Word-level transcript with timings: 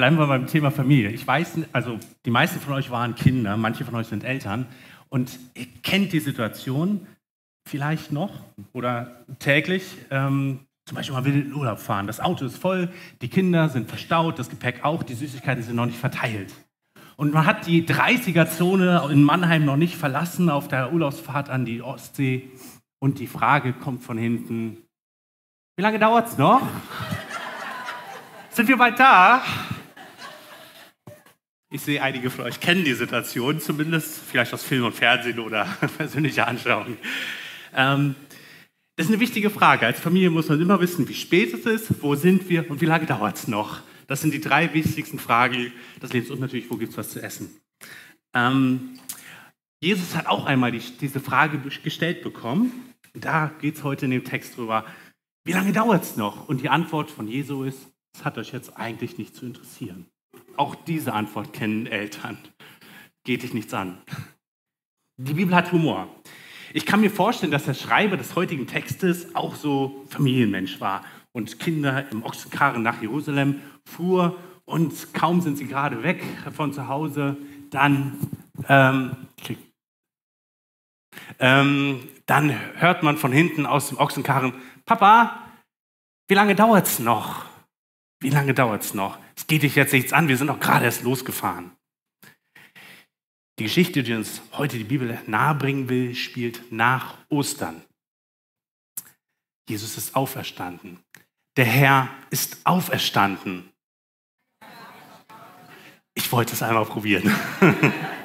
bleiben 0.00 0.16
wir 0.16 0.28
beim 0.28 0.46
Thema 0.46 0.70
Familie. 0.70 1.10
Ich 1.10 1.26
weiß, 1.26 1.58
also 1.74 1.98
die 2.24 2.30
meisten 2.30 2.58
von 2.58 2.72
euch 2.72 2.90
waren 2.90 3.14
Kinder, 3.14 3.58
manche 3.58 3.84
von 3.84 3.94
euch 3.96 4.06
sind 4.06 4.24
Eltern 4.24 4.64
und 5.10 5.38
ihr 5.52 5.66
kennt 5.82 6.14
die 6.14 6.20
Situation 6.20 7.06
vielleicht 7.68 8.10
noch 8.10 8.30
oder 8.72 9.26
täglich. 9.40 9.98
Ähm, 10.10 10.60
zum 10.86 10.96
Beispiel, 10.96 11.14
man 11.14 11.24
will 11.26 11.34
in 11.34 11.44
den 11.50 11.54
Urlaub 11.54 11.80
fahren, 11.80 12.06
das 12.06 12.18
Auto 12.18 12.46
ist 12.46 12.56
voll, 12.56 12.88
die 13.20 13.28
Kinder 13.28 13.68
sind 13.68 13.90
verstaut, 13.90 14.38
das 14.38 14.48
Gepäck 14.48 14.86
auch, 14.86 15.02
die 15.02 15.12
Süßigkeiten 15.12 15.62
sind 15.62 15.76
noch 15.76 15.84
nicht 15.84 15.98
verteilt. 15.98 16.54
Und 17.16 17.34
man 17.34 17.44
hat 17.44 17.66
die 17.66 17.86
30er-Zone 17.86 19.06
in 19.12 19.22
Mannheim 19.22 19.66
noch 19.66 19.76
nicht 19.76 19.96
verlassen 19.96 20.48
auf 20.48 20.66
der 20.66 20.94
Urlaubsfahrt 20.94 21.50
an 21.50 21.66
die 21.66 21.82
Ostsee. 21.82 22.48
Und 23.00 23.18
die 23.18 23.26
Frage 23.26 23.74
kommt 23.74 24.02
von 24.02 24.16
hinten, 24.16 24.78
wie 25.76 25.82
lange 25.82 25.98
dauert 25.98 26.28
es 26.28 26.38
noch? 26.38 26.62
Sind 28.48 28.66
wir 28.66 28.78
bald 28.78 28.98
da? 28.98 29.42
Ich 31.72 31.82
sehe, 31.82 32.02
einige 32.02 32.30
von 32.30 32.46
euch 32.46 32.58
kennen 32.58 32.84
die 32.84 32.94
Situation 32.94 33.60
zumindest, 33.60 34.20
vielleicht 34.28 34.52
aus 34.52 34.64
Film 34.64 34.86
und 34.86 34.92
Fernsehen 34.92 35.38
oder 35.38 35.64
persönlicher 35.96 36.48
Anschauung. 36.48 36.96
Ähm, 37.72 38.16
das 38.96 39.06
ist 39.06 39.12
eine 39.12 39.20
wichtige 39.20 39.50
Frage. 39.50 39.86
Als 39.86 40.00
Familie 40.00 40.30
muss 40.30 40.48
man 40.48 40.60
immer 40.60 40.80
wissen, 40.80 41.08
wie 41.08 41.14
spät 41.14 41.54
es 41.54 41.66
ist, 41.66 42.02
wo 42.02 42.16
sind 42.16 42.48
wir 42.48 42.68
und 42.68 42.80
wie 42.80 42.86
lange 42.86 43.06
dauert 43.06 43.36
es 43.36 43.46
noch. 43.46 43.82
Das 44.08 44.20
sind 44.20 44.34
die 44.34 44.40
drei 44.40 44.74
wichtigsten 44.74 45.20
Fragen 45.20 45.72
des 46.02 46.12
Lebens 46.12 46.32
und 46.32 46.40
natürlich, 46.40 46.68
wo 46.72 46.76
gibt 46.76 46.90
es 46.90 46.98
was 46.98 47.10
zu 47.10 47.22
essen. 47.22 47.56
Ähm, 48.34 48.98
Jesus 49.80 50.16
hat 50.16 50.26
auch 50.26 50.46
einmal 50.46 50.72
die, 50.72 50.82
diese 51.00 51.20
Frage 51.20 51.58
gestellt 51.84 52.22
bekommen. 52.24 52.72
Da 53.14 53.52
geht 53.60 53.76
es 53.76 53.84
heute 53.84 54.06
in 54.06 54.10
dem 54.10 54.24
Text 54.24 54.56
drüber. 54.56 54.84
Wie 55.44 55.52
lange 55.52 55.72
dauert 55.72 56.02
es 56.02 56.16
noch? 56.16 56.48
Und 56.48 56.62
die 56.62 56.68
Antwort 56.68 57.12
von 57.12 57.28
Jesus 57.28 57.68
ist, 57.68 57.86
es 58.16 58.24
hat 58.24 58.38
euch 58.38 58.52
jetzt 58.52 58.76
eigentlich 58.76 59.18
nicht 59.18 59.36
zu 59.36 59.46
interessieren. 59.46 60.09
Auch 60.56 60.74
diese 60.74 61.12
Antwort 61.12 61.52
kennen 61.52 61.86
Eltern. 61.86 62.38
Geht 63.24 63.42
dich 63.42 63.54
nichts 63.54 63.74
an. 63.74 63.98
Die 65.16 65.34
Bibel 65.34 65.54
hat 65.54 65.72
Humor. 65.72 66.08
Ich 66.72 66.86
kann 66.86 67.00
mir 67.00 67.10
vorstellen, 67.10 67.52
dass 67.52 67.64
der 67.64 67.74
Schreiber 67.74 68.16
des 68.16 68.36
heutigen 68.36 68.66
Textes 68.66 69.34
auch 69.34 69.56
so 69.56 70.06
Familienmensch 70.08 70.80
war 70.80 71.04
und 71.32 71.58
Kinder 71.58 72.10
im 72.10 72.22
Ochsenkarren 72.22 72.82
nach 72.82 73.02
Jerusalem 73.02 73.60
fuhr 73.84 74.38
und 74.64 75.12
kaum 75.12 75.40
sind 75.40 75.58
sie 75.58 75.66
gerade 75.66 76.02
weg 76.02 76.22
von 76.56 76.72
zu 76.72 76.86
Hause, 76.86 77.36
dann, 77.70 78.16
ähm, 78.68 79.16
ähm, 81.40 82.08
dann 82.26 82.54
hört 82.80 83.02
man 83.02 83.16
von 83.16 83.32
hinten 83.32 83.66
aus 83.66 83.88
dem 83.88 83.98
Ochsenkarren, 83.98 84.54
Papa, 84.86 85.40
wie 86.28 86.34
lange 86.34 86.54
dauert 86.54 86.86
es 86.86 87.00
noch? 87.00 87.49
Wie 88.20 88.30
lange 88.30 88.52
dauert 88.54 88.82
es 88.82 88.94
noch? 88.94 89.18
Es 89.34 89.46
geht 89.46 89.62
dich 89.62 89.74
jetzt 89.74 89.92
nichts 89.92 90.12
an, 90.12 90.28
wir 90.28 90.36
sind 90.36 90.48
doch 90.48 90.60
gerade 90.60 90.84
erst 90.84 91.02
losgefahren. 91.02 91.72
Die 93.58 93.64
Geschichte, 93.64 94.02
die 94.02 94.14
uns 94.14 94.42
heute 94.52 94.78
die 94.78 94.84
Bibel 94.84 95.18
nahebringen 95.26 95.88
will, 95.88 96.14
spielt 96.14 96.70
nach 96.72 97.18
Ostern. 97.28 97.82
Jesus 99.68 99.96
ist 99.96 100.16
auferstanden. 100.16 100.98
Der 101.56 101.64
Herr 101.64 102.08
ist 102.30 102.58
auferstanden. 102.64 103.70
Ich 106.14 106.30
wollte 106.32 106.54
es 106.54 106.62
einmal 106.62 106.86
probieren. 106.86 107.34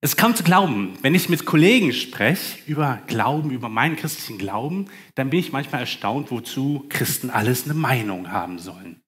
Es 0.00 0.16
kam 0.16 0.36
zu 0.36 0.44
Glauben. 0.44 0.96
Wenn 1.02 1.16
ich 1.16 1.28
mit 1.28 1.44
Kollegen 1.44 1.92
spreche 1.92 2.58
über 2.70 3.02
Glauben, 3.08 3.50
über 3.50 3.68
meinen 3.68 3.96
christlichen 3.96 4.38
Glauben, 4.38 4.88
dann 5.16 5.30
bin 5.30 5.40
ich 5.40 5.50
manchmal 5.50 5.80
erstaunt, 5.80 6.30
wozu 6.30 6.86
Christen 6.88 7.30
alles 7.30 7.64
eine 7.64 7.74
Meinung 7.74 8.30
haben 8.30 8.60
sollen. 8.60 9.02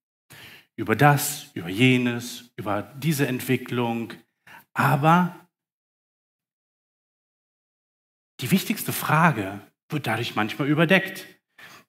Über 0.75 0.97
das, 0.97 1.47
über 1.55 1.69
jenes, 1.69 2.51
über 2.57 2.83
diese 2.99 3.29
Entwicklung. 3.29 4.15
Aber 4.73 5.49
die 8.41 8.51
wichtigste 8.51 8.93
Frage 8.93 9.61
wird 9.91 10.09
dadurch 10.09 10.35
manchmal 10.35 10.67
überdeckt. 10.67 11.25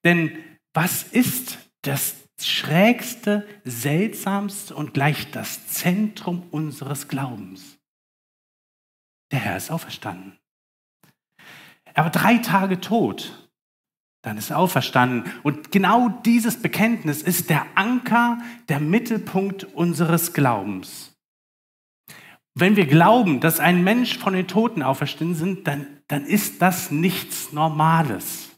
Denn 0.03 0.37
was 0.73 1.01
ist 1.01 1.57
das 1.81 2.15
schrägste, 2.39 3.47
seltsamste 3.63 4.75
und 4.75 4.93
gleich 4.93 5.31
das 5.31 5.67
Zentrum 5.67 6.43
unseres 6.51 7.07
Glaubens? 7.07 7.80
Der 9.31 9.39
Herr 9.39 9.57
ist 9.57 9.71
auferstanden. 9.71 10.37
Er 11.93 12.03
war 12.03 12.11
drei 12.11 12.37
Tage 12.37 12.79
tot. 12.79 13.49
Dann 14.21 14.37
ist 14.37 14.51
er 14.51 14.59
auferstanden. 14.59 15.31
Und 15.41 15.71
genau 15.71 16.09
dieses 16.25 16.61
Bekenntnis 16.61 17.23
ist 17.23 17.49
der 17.49 17.65
Anker, 17.75 18.37
der 18.69 18.79
Mittelpunkt 18.79 19.63
unseres 19.63 20.33
Glaubens. 20.33 21.17
Wenn 22.53 22.75
wir 22.75 22.85
glauben, 22.85 23.39
dass 23.39 23.59
ein 23.59 23.83
Mensch 23.83 24.17
von 24.17 24.33
den 24.33 24.47
Toten 24.47 24.83
auferstanden 24.83 25.35
sind, 25.35 25.67
dann, 25.67 25.87
dann 26.07 26.25
ist 26.25 26.61
das 26.61 26.91
nichts 26.91 27.53
Normales. 27.53 28.49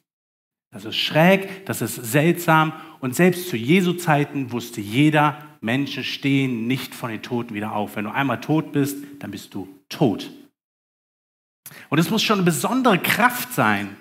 Das 0.71 0.85
ist 0.85 0.97
schräg, 0.97 1.67
das 1.67 1.81
ist 1.81 1.95
seltsam 1.95 2.73
und 2.99 3.15
selbst 3.15 3.47
zu 3.49 3.55
Jesu 3.55 3.93
Zeiten 3.93 4.51
wusste 4.51 4.81
jeder, 4.81 5.37
Menschen 5.61 6.03
stehen 6.03 6.65
nicht 6.67 6.95
von 6.95 7.11
den 7.11 7.21
Toten 7.21 7.53
wieder 7.53 7.75
auf. 7.75 7.95
Wenn 7.95 8.05
du 8.05 8.11
einmal 8.11 8.41
tot 8.41 8.71
bist, 8.71 8.97
dann 9.19 9.29
bist 9.29 9.53
du 9.53 9.67
tot. 9.87 10.31
Und 11.93 11.99
es 11.99 12.09
muss 12.09 12.23
schon 12.23 12.39
eine 12.39 12.45
besondere 12.45 12.97
Kraft 12.97 13.53
sein, 13.53 13.95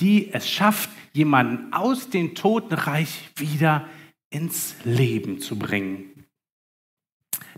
die 0.00 0.34
es 0.34 0.50
schafft, 0.50 0.90
jemanden 1.14 1.72
aus 1.72 2.10
dem 2.10 2.34
Totenreich 2.34 3.30
wieder 3.36 3.88
ins 4.28 4.76
Leben 4.84 5.40
zu 5.40 5.58
bringen. 5.58 6.26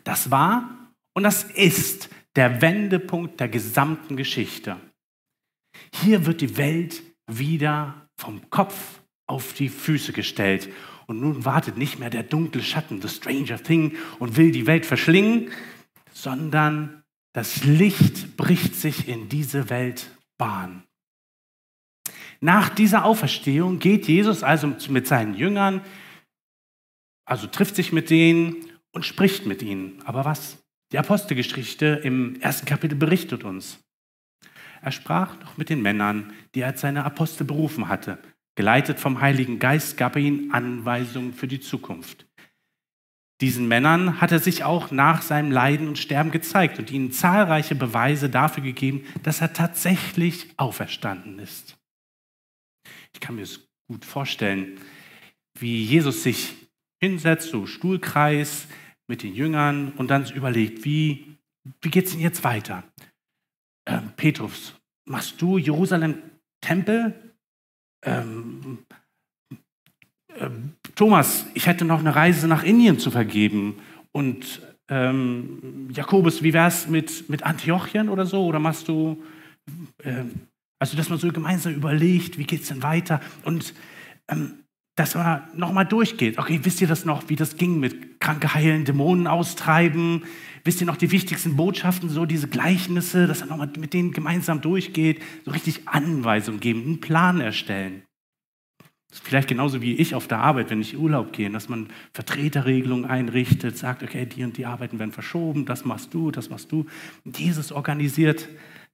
Das 0.04 0.30
war 0.30 0.92
und 1.12 1.24
das 1.24 1.42
ist 1.42 2.08
der 2.36 2.62
Wendepunkt 2.62 3.40
der 3.40 3.48
gesamten 3.48 4.16
Geschichte. 4.16 4.76
Hier 5.92 6.24
wird 6.24 6.40
die 6.40 6.56
Welt 6.56 7.02
wieder 7.26 8.08
vom 8.16 8.48
Kopf 8.48 9.00
auf 9.26 9.54
die 9.54 9.68
Füße 9.68 10.12
gestellt. 10.12 10.68
Und 11.08 11.20
nun 11.20 11.44
wartet 11.44 11.76
nicht 11.76 11.98
mehr 11.98 12.10
der 12.10 12.22
dunkle 12.22 12.62
Schatten, 12.62 13.02
the 13.02 13.08
Stranger 13.08 13.60
Thing, 13.60 13.96
und 14.20 14.36
will 14.36 14.52
die 14.52 14.68
Welt 14.68 14.86
verschlingen, 14.86 15.50
sondern 16.12 16.99
das 17.32 17.64
Licht 17.64 18.36
bricht 18.36 18.74
sich 18.74 19.08
in 19.08 19.28
diese 19.28 19.70
Welt 19.70 20.10
Bahn. 20.38 20.84
Nach 22.40 22.70
dieser 22.70 23.04
Auferstehung 23.04 23.78
geht 23.78 24.08
Jesus 24.08 24.42
also 24.42 24.74
mit 24.88 25.06
seinen 25.06 25.34
Jüngern, 25.34 25.82
also 27.26 27.46
trifft 27.46 27.76
sich 27.76 27.92
mit 27.92 28.10
denen 28.10 28.56
und 28.92 29.04
spricht 29.04 29.46
mit 29.46 29.62
ihnen. 29.62 30.02
Aber 30.04 30.24
was? 30.24 30.58
Die 30.92 30.98
Apostelgeschichte 30.98 32.00
im 32.02 32.40
ersten 32.40 32.66
Kapitel 32.66 32.96
berichtet 32.96 33.44
uns. 33.44 33.78
Er 34.82 34.92
sprach 34.92 35.38
noch 35.40 35.56
mit 35.58 35.68
den 35.68 35.82
Männern, 35.82 36.32
die 36.54 36.62
er 36.62 36.68
als 36.68 36.80
seine 36.80 37.04
Apostel 37.04 37.44
berufen 37.44 37.88
hatte. 37.88 38.18
Geleitet 38.56 38.98
vom 38.98 39.20
Heiligen 39.20 39.58
Geist 39.58 39.96
gab 39.96 40.16
er 40.16 40.22
ihnen 40.22 40.50
Anweisungen 40.52 41.32
für 41.32 41.46
die 41.46 41.60
Zukunft. 41.60 42.26
Diesen 43.40 43.68
Männern 43.68 44.20
hat 44.20 44.32
er 44.32 44.38
sich 44.38 44.64
auch 44.64 44.90
nach 44.90 45.22
seinem 45.22 45.50
Leiden 45.50 45.88
und 45.88 45.98
Sterben 45.98 46.30
gezeigt 46.30 46.78
und 46.78 46.90
ihnen 46.90 47.10
zahlreiche 47.10 47.74
Beweise 47.74 48.28
dafür 48.28 48.62
gegeben, 48.62 49.06
dass 49.22 49.40
er 49.40 49.54
tatsächlich 49.54 50.48
auferstanden 50.58 51.38
ist. 51.38 51.78
Ich 53.14 53.20
kann 53.20 53.36
mir 53.36 53.42
es 53.42 53.66
gut 53.88 54.04
vorstellen, 54.04 54.78
wie 55.58 55.82
Jesus 55.82 56.22
sich 56.22 56.54
hinsetzt, 57.00 57.48
so 57.48 57.66
Stuhlkreis 57.66 58.68
mit 59.08 59.22
den 59.22 59.34
Jüngern 59.34 59.92
und 59.92 60.08
dann 60.08 60.30
überlegt, 60.30 60.84
wie, 60.84 61.38
wie 61.80 61.90
geht 61.90 62.06
es 62.06 62.12
denn 62.12 62.20
jetzt 62.20 62.44
weiter? 62.44 62.84
Ähm, 63.86 64.12
Petrus, 64.16 64.74
machst 65.06 65.40
du 65.40 65.56
Jerusalem 65.56 66.22
Tempel? 66.60 67.34
Ähm, 68.04 68.86
ähm, 70.36 70.76
Thomas, 71.00 71.46
ich 71.54 71.66
hätte 71.66 71.86
noch 71.86 72.00
eine 72.00 72.14
Reise 72.14 72.46
nach 72.46 72.62
Indien 72.62 72.98
zu 72.98 73.10
vergeben. 73.10 73.76
Und 74.12 74.60
ähm, 74.90 75.88
Jakobus, 75.94 76.42
wie 76.42 76.52
wäre 76.52 76.68
es 76.68 76.88
mit, 76.88 77.30
mit 77.30 77.42
Antiochien 77.42 78.10
oder 78.10 78.26
so? 78.26 78.44
Oder 78.44 78.58
machst 78.58 78.86
du, 78.86 79.22
ähm, 80.04 80.30
also 80.78 80.98
dass 80.98 81.08
man 81.08 81.18
so 81.18 81.32
gemeinsam 81.32 81.72
überlegt, 81.72 82.36
wie 82.36 82.44
geht 82.44 82.60
es 82.60 82.68
denn 82.68 82.82
weiter? 82.82 83.22
Und 83.44 83.72
ähm, 84.28 84.56
dass 84.94 85.14
man 85.14 85.44
nochmal 85.56 85.86
durchgeht. 85.86 86.36
Okay, 86.36 86.60
wisst 86.64 86.82
ihr 86.82 86.88
das 86.88 87.06
noch, 87.06 87.30
wie 87.30 87.36
das 87.36 87.56
ging 87.56 87.80
mit 87.80 88.20
Kranke 88.20 88.52
heilen, 88.52 88.84
Dämonen 88.84 89.26
austreiben? 89.26 90.24
Wisst 90.64 90.82
ihr 90.82 90.86
noch 90.86 90.98
die 90.98 91.12
wichtigsten 91.12 91.56
Botschaften, 91.56 92.10
so 92.10 92.26
diese 92.26 92.48
Gleichnisse, 92.48 93.26
dass 93.26 93.40
er 93.40 93.46
nochmal 93.46 93.72
mit 93.78 93.94
denen 93.94 94.12
gemeinsam 94.12 94.60
durchgeht, 94.60 95.22
so 95.46 95.52
richtig 95.52 95.88
Anweisungen 95.88 96.60
geben, 96.60 96.82
einen 96.82 97.00
Plan 97.00 97.40
erstellen? 97.40 98.02
Vielleicht 99.10 99.48
genauso 99.48 99.82
wie 99.82 99.94
ich 99.94 100.14
auf 100.14 100.28
der 100.28 100.38
Arbeit, 100.38 100.70
wenn 100.70 100.80
ich 100.80 100.96
Urlaub 100.96 101.32
gehe, 101.32 101.50
dass 101.50 101.68
man 101.68 101.88
Vertreterregelungen 102.12 103.04
einrichtet, 103.04 103.76
sagt, 103.76 104.02
okay, 104.02 104.24
die 104.24 104.44
und 104.44 104.56
die 104.56 104.66
Arbeiten 104.66 104.98
werden 105.00 105.12
verschoben, 105.12 105.66
das 105.66 105.84
machst 105.84 106.14
du, 106.14 106.30
das 106.30 106.48
machst 106.48 106.70
du. 106.70 106.86
Jesus 107.24 107.72
organisiert 107.72 108.48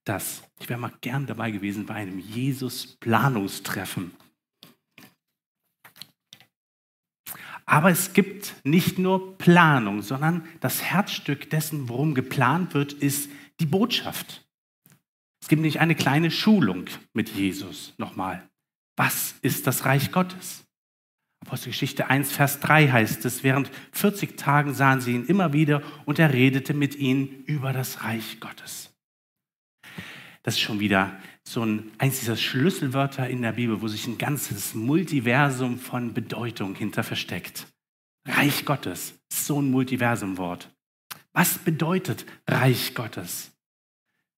das. 0.04 0.42
Ich 0.58 0.68
wäre 0.68 0.80
mal 0.80 0.92
gern 1.02 1.26
dabei 1.26 1.50
gewesen 1.50 1.84
bei 1.84 1.94
einem 1.94 2.18
Jesus-Planungstreffen. 2.18 4.12
Aber 7.66 7.90
es 7.90 8.12
gibt 8.12 8.54
nicht 8.64 8.98
nur 8.98 9.36
Planung, 9.38 10.00
sondern 10.00 10.46
das 10.60 10.82
Herzstück 10.82 11.50
dessen, 11.50 11.88
worum 11.88 12.14
geplant 12.14 12.74
wird, 12.74 12.92
ist 12.92 13.28
die 13.60 13.66
Botschaft. 13.66 14.46
Es 15.42 15.48
gibt 15.48 15.60
nämlich 15.60 15.80
eine 15.80 15.96
kleine 15.96 16.30
Schulung 16.30 16.86
mit 17.12 17.28
Jesus 17.28 17.92
nochmal. 17.98 18.48
Was 18.96 19.34
ist 19.42 19.66
das 19.66 19.84
Reich 19.84 20.10
Gottes? 20.10 20.64
Apostelgeschichte 21.44 22.08
1, 22.08 22.32
Vers 22.32 22.60
3 22.60 22.88
heißt 22.88 23.24
es, 23.24 23.44
während 23.44 23.70
40 23.92 24.36
Tagen 24.36 24.74
sahen 24.74 25.00
sie 25.00 25.12
ihn 25.12 25.26
immer 25.26 25.52
wieder 25.52 25.82
und 26.04 26.18
er 26.18 26.32
redete 26.32 26.74
mit 26.74 26.96
ihnen 26.96 27.44
über 27.44 27.72
das 27.72 28.02
Reich 28.02 28.40
Gottes. 28.40 28.92
Das 30.42 30.54
ist 30.54 30.60
schon 30.60 30.80
wieder 30.80 31.20
so 31.44 31.64
ein, 31.64 31.92
eins 31.98 32.20
dieser 32.20 32.36
Schlüsselwörter 32.36 33.28
in 33.28 33.42
der 33.42 33.52
Bibel, 33.52 33.80
wo 33.80 33.88
sich 33.88 34.06
ein 34.06 34.18
ganzes 34.18 34.74
Multiversum 34.74 35.78
von 35.78 36.14
Bedeutung 36.14 36.74
hinter 36.74 37.04
versteckt. 37.04 37.66
Reich 38.26 38.64
Gottes, 38.64 39.14
so 39.32 39.60
ein 39.60 39.70
Multiversumwort. 39.70 40.74
Was 41.32 41.58
bedeutet 41.58 42.26
Reich 42.48 42.94
Gottes? 42.94 43.52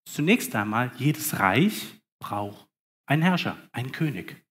Zunächst 0.05 0.55
einmal, 0.55 0.91
jedes 0.97 1.39
Reich 1.39 2.01
braucht 2.19 2.67
einen 3.07 3.23
Herrscher, 3.23 3.57
einen 3.73 3.93
König. 3.93 4.45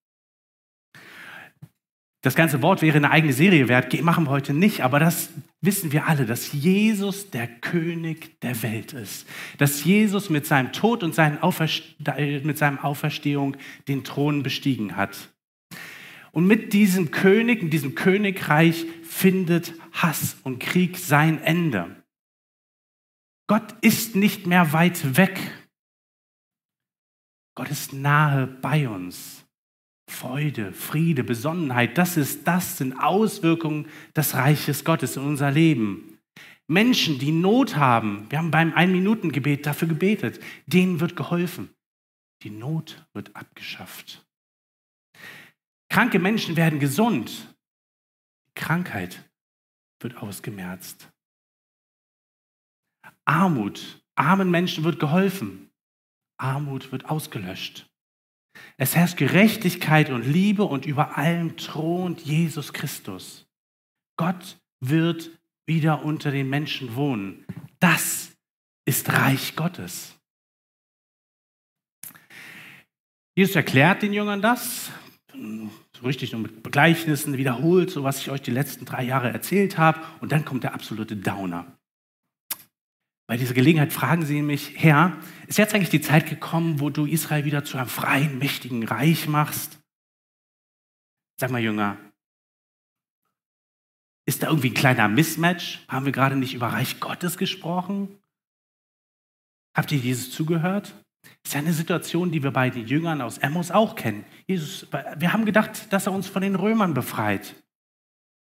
Das 2.21 2.35
ganze 2.35 2.61
Wort 2.63 2.81
wäre 2.81 2.97
eine 2.97 3.11
eigene 3.11 3.33
Serie 3.33 3.67
wert, 3.67 4.01
machen 4.01 4.25
wir 4.25 4.31
heute 4.31 4.53
nicht, 4.53 4.81
aber 4.81 4.99
das 4.99 5.29
wissen 5.61 5.91
wir 5.91 6.07
alle, 6.07 6.25
dass 6.25 6.51
Jesus 6.51 7.29
der 7.29 7.47
König 7.47 8.39
der 8.41 8.61
Welt 8.63 8.93
ist. 8.93 9.27
Dass 9.59 9.83
Jesus 9.83 10.29
mit 10.29 10.45
seinem 10.45 10.71
Tod 10.71 11.03
und 11.03 11.13
seinen 11.13 11.37
mit 12.43 12.57
seinem 12.57 12.79
Auferstehung 12.79 13.55
den 13.87 14.03
Thron 14.03 14.41
bestiegen 14.41 14.95
hat. 14.95 15.29
Und 16.31 16.47
mit 16.47 16.73
diesem 16.73 17.11
König, 17.11 17.61
in 17.61 17.69
diesem 17.69 17.95
Königreich 17.95 18.85
findet 19.03 19.73
Hass 19.91 20.37
und 20.43 20.59
Krieg 20.59 20.97
sein 20.97 21.41
Ende. 21.41 22.03
Gott 23.47 23.75
ist 23.81 24.15
nicht 24.15 24.45
mehr 24.45 24.73
weit 24.73 25.17
weg. 25.17 25.39
Gott 27.55 27.69
ist 27.71 27.93
nahe 27.93 28.45
bei 28.45 28.89
uns. 28.89 29.36
Freude, 30.09 30.74
Friede, 30.74 31.24
Besonnenheit, 31.24 31.98
das 31.98 32.18
ist 32.18 32.48
das 32.48 32.77
sind 32.77 32.94
Auswirkungen 32.94 33.88
des 34.15 34.33
Reiches 34.36 34.83
Gottes 34.83 35.18
in 35.18 35.24
unser 35.24 35.51
Leben. 35.51 36.18
Menschen, 36.68 37.19
die 37.19 37.31
Not 37.31 37.75
haben, 37.75 38.30
wir 38.30 38.39
haben 38.39 38.51
beim 38.51 38.74
Ein-Minuten-Gebet 38.74 39.65
dafür 39.65 39.88
gebetet, 39.88 40.42
denen 40.65 41.00
wird 41.00 41.15
geholfen. 41.15 41.69
Die 42.44 42.50
Not 42.50 43.06
wird 43.13 43.36
abgeschafft. 43.36 44.25
Kranke 45.89 46.19
Menschen 46.19 46.56
werden 46.56 46.80
gesund. 46.80 47.56
Krankheit 48.56 49.30
wird 50.00 50.18
ausgemerzt. 50.18 51.09
Armut, 53.25 54.01
armen 54.15 54.51
Menschen 54.51 54.83
wird 54.83 55.00
geholfen. 55.00 55.71
Armut 56.38 56.92
wird 56.92 57.06
ausgelöscht. 57.06 57.86
Es 58.77 58.95
herrscht 58.95 59.18
Gerechtigkeit 59.18 60.09
und 60.09 60.24
Liebe 60.24 60.63
und 60.63 60.86
über 60.86 61.18
allem 61.18 61.57
thront 61.57 62.21
Jesus 62.21 62.74
Christus. 62.74 63.45
Gott 64.18 64.59
wird 64.80 65.31
wieder 65.65 66.04
unter 66.04 66.31
den 66.31 66.50
Menschen 66.50 66.95
wohnen. 66.95 67.45
Das 67.80 68.31
ist 68.86 69.12
Reich 69.12 69.56
Gottes. 69.56 70.15
Jesus 73.36 73.56
erklärt 73.56 74.01
den 74.01 74.13
Jüngern 74.13 74.42
das, 74.42 74.89
so 75.33 76.06
richtig 76.06 76.31
nur 76.31 76.42
mit 76.42 76.63
Gleichnissen 76.71 77.38
wiederholt, 77.38 77.92
so 77.92 78.04
was 78.04 78.19
ich 78.19 78.31
euch 78.31 78.42
die 78.42 78.51
letzten 78.51 78.86
drei 78.86 79.04
Jahre 79.04 79.31
erzählt 79.31 79.77
habe, 79.77 80.01
und 80.21 80.31
dann 80.31 80.45
kommt 80.45 80.63
der 80.63 80.74
absolute 80.74 81.15
Downer. 81.15 81.77
Bei 83.27 83.35
dieser 83.35 83.53
Gelegenheit 83.53 83.91
fragen 83.91 84.25
sie 84.25 84.41
mich, 84.41 84.74
Herr, 84.77 85.18
ist 85.47 85.57
jetzt 85.57 85.75
eigentlich 85.75 85.89
die 85.89 86.01
Zeit 86.01 86.29
gekommen, 86.29 86.79
wo 86.79 86.89
du 86.89 87.06
Israel 87.06 87.44
wieder 87.44 87.65
zu 87.65 87.77
einem 87.77 87.89
freien, 87.89 88.39
mächtigen 88.39 88.88
Reich 88.88 89.27
machst? 89.27 89.79
Sag 91.38 91.51
mal, 91.51 91.62
Jünger, 91.62 91.97
ist 94.25 94.44
da 94.44 94.47
irgendwie 94.47 94.69
ein 94.69 94.75
kleiner 94.75 95.09
Mismatch? 95.09 95.85
Haben 95.89 96.06
wir 96.06 96.13
gerade 96.13 96.38
nicht 96.38 96.53
über 96.53 96.68
Reich 96.68 97.01
Gottes 97.01 97.38
gesprochen? 97.38 98.18
Habt 99.75 99.91
ihr 99.91 100.00
Jesus 100.00 100.31
zugehört? 100.31 100.95
Das 101.21 101.51
ist 101.51 101.53
ja 101.53 101.59
eine 101.59 101.73
Situation, 101.73 102.31
die 102.31 102.41
wir 102.41 102.51
bei 102.51 102.69
den 102.69 102.88
Jüngern 102.88 103.21
aus 103.21 103.38
Emmaus 103.38 103.71
auch 103.71 103.95
kennen. 103.95 104.25
Jesus, 104.47 104.88
wir 105.18 105.33
haben 105.33 105.45
gedacht, 105.45 105.91
dass 105.91 106.07
er 106.07 106.13
uns 106.13 106.27
von 106.27 106.41
den 106.41 106.56
Römern 106.56 106.94
befreit. 106.94 107.56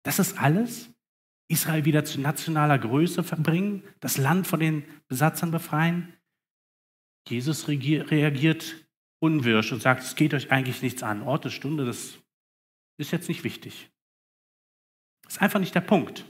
Das 0.03 0.19
ist 0.19 0.37
alles? 0.37 0.89
Israel 1.47 1.85
wieder 1.85 2.05
zu 2.05 2.19
nationaler 2.19 2.79
Größe 2.79 3.23
verbringen, 3.23 3.83
das 3.99 4.17
Land 4.17 4.47
von 4.47 4.59
den 4.59 4.83
Besatzern 5.07 5.51
befreien. 5.51 6.13
Jesus 7.27 7.67
reagiert 7.67 8.87
unwirsch 9.19 9.71
und 9.71 9.81
sagt, 9.81 10.03
es 10.03 10.15
geht 10.15 10.33
euch 10.33 10.51
eigentlich 10.51 10.81
nichts 10.81 11.03
an. 11.03 11.23
Ort, 11.23 11.51
Stunde, 11.51 11.85
das 11.85 12.17
ist 12.97 13.11
jetzt 13.11 13.27
nicht 13.27 13.43
wichtig. 13.43 13.89
Das 15.23 15.35
ist 15.35 15.41
einfach 15.41 15.59
nicht 15.59 15.75
der 15.75 15.81
Punkt. 15.81 16.25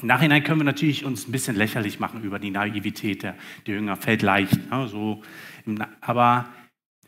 Im 0.00 0.08
Nachhinein 0.08 0.42
können 0.42 0.60
wir 0.60 0.64
natürlich 0.64 1.04
uns 1.04 1.28
ein 1.28 1.32
bisschen 1.32 1.56
lächerlich 1.56 2.00
machen 2.00 2.24
über 2.24 2.38
die 2.38 2.50
Naivität 2.50 3.22
der, 3.22 3.36
der 3.66 3.74
Jünger, 3.76 3.96
fällt 3.96 4.22
leicht. 4.22 4.70
Ne, 4.70 4.88
so 4.88 5.22
aber 6.00 6.52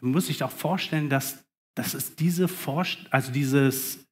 man 0.00 0.12
muss 0.12 0.26
sich 0.26 0.43
auch 0.43 0.50
vorstellen, 0.50 1.08
dass, 1.08 1.44
dass 1.75 1.94
es 1.94 2.14
diese 2.14 2.48
Vorst 2.48 2.98
also 3.10 3.32
dieses 3.32 4.06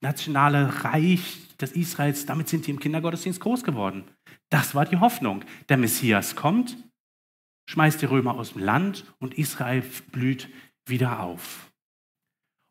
nationale 0.00 0.84
Reich 0.84 1.56
des 1.58 1.72
Israels, 1.72 2.26
damit 2.26 2.48
sind 2.48 2.66
die 2.66 2.70
im 2.70 2.80
Kindergottesdienst 2.80 3.40
groß 3.40 3.64
geworden. 3.64 4.04
Das 4.48 4.74
war 4.74 4.86
die 4.86 4.96
Hoffnung. 4.96 5.44
Der 5.68 5.76
Messias 5.76 6.36
kommt, 6.36 6.76
schmeißt 7.66 8.00
die 8.00 8.06
Römer 8.06 8.34
aus 8.34 8.54
dem 8.54 8.62
Land 8.62 9.04
und 9.18 9.34
Israel 9.34 9.82
blüht 10.10 10.48
wieder 10.86 11.20
auf. 11.20 11.70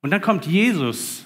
Und 0.01 0.11
dann 0.11 0.21
kommt 0.21 0.45
Jesus, 0.45 1.25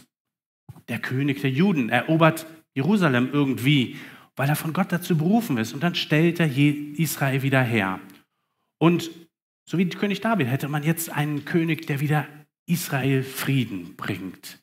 der 0.87 0.99
König 0.99 1.41
der 1.41 1.51
Juden, 1.51 1.89
erobert 1.89 2.45
Jerusalem 2.73 3.29
irgendwie, 3.31 3.97
weil 4.35 4.49
er 4.49 4.55
von 4.55 4.73
Gott 4.73 4.91
dazu 4.91 5.17
berufen 5.17 5.57
ist. 5.57 5.73
Und 5.73 5.83
dann 5.83 5.95
stellt 5.95 6.39
er 6.39 6.47
Israel 6.47 7.43
wieder 7.43 7.61
her. 7.61 7.99
Und 8.79 9.11
so 9.65 9.77
wie 9.77 9.87
König 9.87 10.21
David 10.21 10.47
hätte 10.47 10.67
man 10.67 10.83
jetzt 10.83 11.09
einen 11.09 11.45
König, 11.45 11.87
der 11.87 11.99
wieder 11.99 12.27
Israel 12.65 13.23
Frieden 13.23 13.95
bringt. 13.95 14.62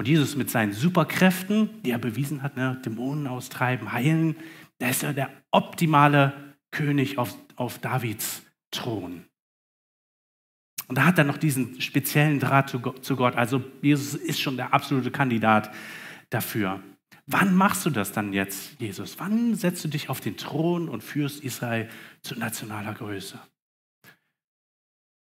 Und 0.00 0.08
Jesus 0.08 0.34
mit 0.34 0.48
seinen 0.48 0.72
Superkräften, 0.72 1.82
die 1.82 1.90
er 1.90 1.98
bewiesen 1.98 2.42
hat, 2.42 2.56
ne, 2.56 2.80
Dämonen 2.82 3.26
austreiben, 3.26 3.92
heilen, 3.92 4.34
der 4.80 4.88
ist 4.88 5.02
ja 5.02 5.12
der 5.12 5.28
optimale 5.50 6.56
König 6.70 7.18
auf, 7.18 7.36
auf 7.56 7.80
Davids 7.80 8.40
Thron. 8.70 9.26
Und 10.88 10.96
da 10.96 11.04
hat 11.04 11.18
er 11.18 11.24
noch 11.24 11.36
diesen 11.36 11.82
speziellen 11.82 12.40
Draht 12.40 12.70
zu 12.70 12.80
Gott. 12.80 13.36
Also 13.36 13.62
Jesus 13.82 14.14
ist 14.14 14.40
schon 14.40 14.56
der 14.56 14.72
absolute 14.72 15.10
Kandidat 15.10 15.70
dafür. 16.30 16.80
Wann 17.26 17.54
machst 17.54 17.84
du 17.84 17.90
das 17.90 18.10
dann 18.10 18.32
jetzt, 18.32 18.80
Jesus? 18.80 19.18
Wann 19.18 19.54
setzt 19.54 19.84
du 19.84 19.88
dich 19.88 20.08
auf 20.08 20.22
den 20.22 20.38
Thron 20.38 20.88
und 20.88 21.04
führst 21.04 21.44
Israel 21.44 21.90
zu 22.22 22.38
nationaler 22.38 22.94
Größe? 22.94 23.38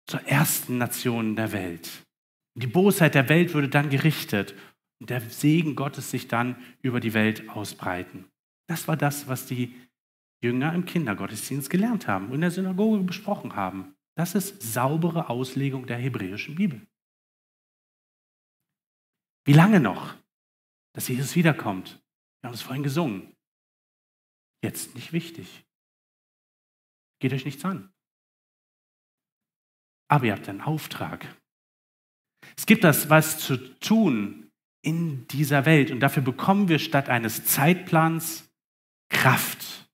Zur 0.07 0.25
ersten 0.25 0.77
Nation 0.77 1.35
der 1.35 1.51
Welt. 1.51 2.05
Die 2.55 2.67
Bosheit 2.67 3.15
der 3.15 3.29
Welt 3.29 3.53
würde 3.53 3.69
dann 3.69 3.89
gerichtet 3.89 4.53
und 4.99 5.09
der 5.09 5.21
Segen 5.21 5.75
Gottes 5.75 6.11
sich 6.11 6.27
dann 6.27 6.55
über 6.81 6.99
die 6.99 7.13
Welt 7.13 7.49
ausbreiten. 7.49 8.29
Das 8.67 8.87
war 8.87 8.97
das, 8.97 9.27
was 9.27 9.45
die 9.45 9.75
Jünger 10.41 10.73
im 10.73 10.85
Kindergottesdienst 10.85 11.69
gelernt 11.69 12.07
haben 12.07 12.27
und 12.27 12.35
in 12.35 12.41
der 12.41 12.51
Synagoge 12.51 13.03
besprochen 13.03 13.55
haben. 13.55 13.95
Das 14.15 14.35
ist 14.35 14.61
saubere 14.61 15.29
Auslegung 15.29 15.87
der 15.87 15.97
hebräischen 15.97 16.55
Bibel. 16.55 16.85
Wie 19.45 19.53
lange 19.53 19.79
noch, 19.79 20.15
dass 20.93 21.07
Jesus 21.07 21.35
wiederkommt? 21.35 22.01
Wir 22.41 22.49
haben 22.49 22.53
es 22.53 22.61
vorhin 22.61 22.83
gesungen. 22.83 23.35
Jetzt 24.61 24.95
nicht 24.95 25.13
wichtig. 25.13 25.65
Geht 27.19 27.33
euch 27.33 27.45
nichts 27.45 27.63
an. 27.65 27.91
Aber 30.09 30.25
ihr 30.25 30.33
habt 30.33 30.49
einen 30.49 30.61
Auftrag. 30.61 31.25
Es 32.57 32.65
gibt 32.65 32.83
das, 32.83 33.09
was 33.09 33.39
zu 33.39 33.57
tun 33.79 34.48
in 34.81 35.27
dieser 35.27 35.65
Welt. 35.65 35.91
Und 35.91 35.99
dafür 35.99 36.23
bekommen 36.23 36.69
wir 36.69 36.79
statt 36.79 37.09
eines 37.09 37.45
Zeitplans 37.45 38.49
Kraft. 39.09 39.89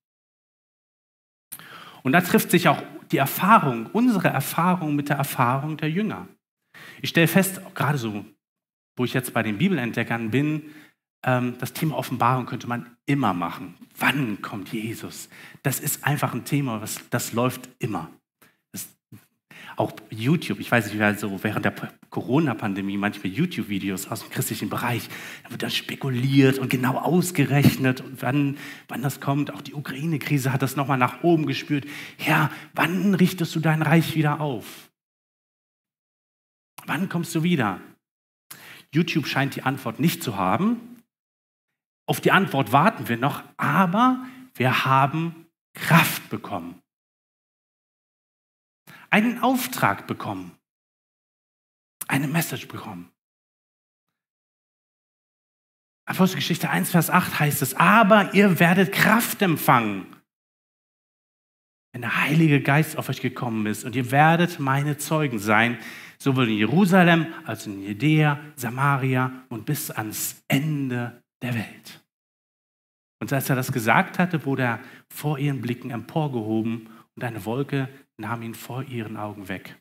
Und 2.03 2.11
da 2.11 2.21
trifft 2.21 2.51
sich 2.51 2.67
auch 2.67 2.83
die 3.11 3.17
Erfahrung, 3.17 3.87
unsere 3.87 4.27
Erfahrung 4.27 4.95
mit 4.95 5.09
der 5.09 5.17
Erfahrung 5.17 5.77
der 5.77 5.89
Jünger. 5.89 6.27
Ich 7.01 7.09
stelle 7.09 7.27
fest, 7.27 7.61
gerade 7.73 7.97
so, 7.97 8.25
wo 8.95 9.05
ich 9.05 9.13
jetzt 9.13 9.33
bei 9.33 9.43
den 9.43 9.57
Bibelentdeckern 9.57 10.31
bin, 10.31 10.73
ähm, 11.23 11.57
das 11.59 11.73
Thema 11.73 11.97
Offenbarung 11.97 12.45
könnte 12.45 12.67
man 12.67 12.95
immer 13.05 13.33
machen. 13.33 13.75
Wann 13.97 14.41
kommt 14.41 14.71
Jesus? 14.71 15.29
Das 15.63 15.79
ist 15.79 16.05
einfach 16.05 16.33
ein 16.33 16.45
Thema, 16.45 16.83
das 17.09 17.33
läuft 17.33 17.69
immer. 17.79 18.09
Auch 19.77 19.91
YouTube, 20.09 20.59
ich 20.59 20.71
weiß 20.71 20.85
nicht, 20.85 20.99
wer 20.99 21.17
so 21.17 21.43
während 21.43 21.65
der 21.65 21.73
Corona-Pandemie 22.09 22.97
manchmal 22.97 23.31
YouTube-Videos 23.33 24.07
aus 24.09 24.21
dem 24.21 24.29
christlichen 24.29 24.69
Bereich, 24.69 25.09
da 25.43 25.51
wird 25.51 25.63
dann 25.63 25.71
spekuliert 25.71 26.59
und 26.59 26.69
genau 26.69 26.97
ausgerechnet, 26.97 27.99
und 28.01 28.21
wann, 28.21 28.57
wann 28.87 29.01
das 29.01 29.19
kommt. 29.19 29.53
Auch 29.53 29.61
die 29.61 29.73
Ukraine-Krise 29.73 30.53
hat 30.53 30.61
das 30.61 30.75
nochmal 30.77 30.97
nach 30.97 31.23
oben 31.23 31.45
gespürt. 31.45 31.85
Herr, 32.17 32.51
wann 32.73 33.13
richtest 33.15 33.53
du 33.55 33.59
dein 33.59 33.81
Reich 33.81 34.15
wieder 34.15 34.39
auf? 34.39 34.89
Wann 36.85 37.09
kommst 37.09 37.35
du 37.35 37.43
wieder? 37.43 37.81
YouTube 38.93 39.27
scheint 39.27 39.55
die 39.55 39.63
Antwort 39.63 39.99
nicht 39.99 40.23
zu 40.23 40.37
haben. 40.37 41.01
Auf 42.07 42.21
die 42.21 42.31
Antwort 42.31 42.71
warten 42.71 43.09
wir 43.09 43.17
noch, 43.17 43.43
aber 43.57 44.25
wir 44.53 44.85
haben 44.85 45.47
Kraft 45.73 46.29
bekommen. 46.29 46.81
Einen 49.15 49.39
Auftrag 49.39 50.07
bekommen. 50.07 50.51
Eine 52.09 52.27
Message 52.27 52.67
bekommen. 52.67 53.09
Apostelgeschichte 56.05 56.69
1, 56.69 56.91
Vers 56.91 57.09
8 57.09 57.39
heißt 57.39 57.61
es, 57.61 57.75
aber 57.75 58.33
ihr 58.33 58.59
werdet 58.59 58.91
Kraft 58.91 59.41
empfangen, 59.41 60.05
wenn 61.93 62.01
der 62.01 62.23
Heilige 62.23 62.59
Geist 62.59 62.97
auf 62.97 63.07
euch 63.07 63.21
gekommen 63.21 63.65
ist 63.67 63.85
und 63.85 63.95
ihr 63.95 64.11
werdet 64.11 64.59
meine 64.59 64.97
Zeugen 64.97 65.39
sein, 65.39 65.79
sowohl 66.17 66.49
in 66.49 66.57
Jerusalem 66.57 67.33
als 67.45 67.67
in 67.67 67.81
Judäa, 67.81 68.41
Samaria 68.57 69.45
und 69.47 69.65
bis 69.65 69.91
ans 69.91 70.43
Ende 70.49 71.23
der 71.41 71.53
Welt. 71.53 72.05
Und 73.21 73.31
als 73.31 73.49
er 73.49 73.55
das 73.55 73.71
gesagt 73.71 74.19
hatte, 74.19 74.45
wurde 74.45 74.63
er 74.63 74.79
vor 75.07 75.39
ihren 75.39 75.61
Blicken 75.61 75.89
emporgehoben 75.89 76.89
und 77.15 77.23
eine 77.23 77.45
Wolke 77.45 77.87
nahm 78.17 78.41
ihn 78.41 78.55
vor 78.55 78.83
ihren 78.83 79.17
Augen 79.17 79.47
weg. 79.47 79.79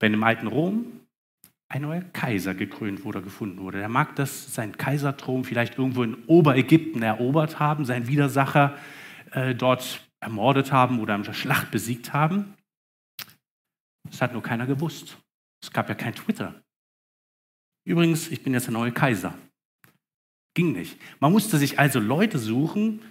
Wenn 0.00 0.14
im 0.14 0.22
alten 0.22 0.46
Rom 0.46 1.00
ein 1.68 1.82
neuer 1.82 2.00
Kaiser 2.00 2.54
gekrönt 2.54 3.04
wurde, 3.04 3.20
gefunden 3.20 3.60
wurde, 3.60 3.78
der 3.78 3.88
mag 3.88 4.16
das, 4.16 4.54
sein 4.54 4.76
Kaiserthron 4.76 5.44
vielleicht 5.44 5.76
irgendwo 5.76 6.02
in 6.02 6.24
Oberägypten 6.26 7.02
erobert 7.02 7.58
haben, 7.58 7.84
seinen 7.84 8.06
Widersacher 8.06 8.78
äh, 9.32 9.54
dort 9.54 10.08
ermordet 10.20 10.72
haben 10.72 11.00
oder 11.00 11.14
in 11.14 11.22
der 11.22 11.34
Schlacht 11.34 11.70
besiegt 11.70 12.12
haben. 12.12 12.54
Das 14.04 14.22
hat 14.22 14.32
nur 14.32 14.42
keiner 14.42 14.66
gewusst. 14.66 15.18
Es 15.62 15.70
gab 15.70 15.88
ja 15.88 15.94
kein 15.94 16.14
Twitter. 16.14 16.62
Übrigens, 17.84 18.28
ich 18.28 18.42
bin 18.42 18.54
jetzt 18.54 18.66
der 18.66 18.72
neue 18.72 18.92
Kaiser. 18.92 19.34
Ging 20.54 20.72
nicht. 20.72 20.98
Man 21.20 21.32
musste 21.32 21.58
sich 21.58 21.78
also 21.78 22.00
Leute 22.00 22.38
suchen 22.38 23.02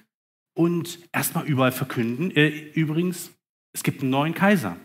und 0.58 1.00
erstmal 1.14 1.46
überall 1.46 1.72
verkünden, 1.72 2.32
äh, 2.32 2.50
übrigens, 2.50 3.32
es 3.74 3.84
gibt 3.84 4.02
einen 4.02 4.10
neuen 4.10 4.34
Kaiser. 4.34 4.78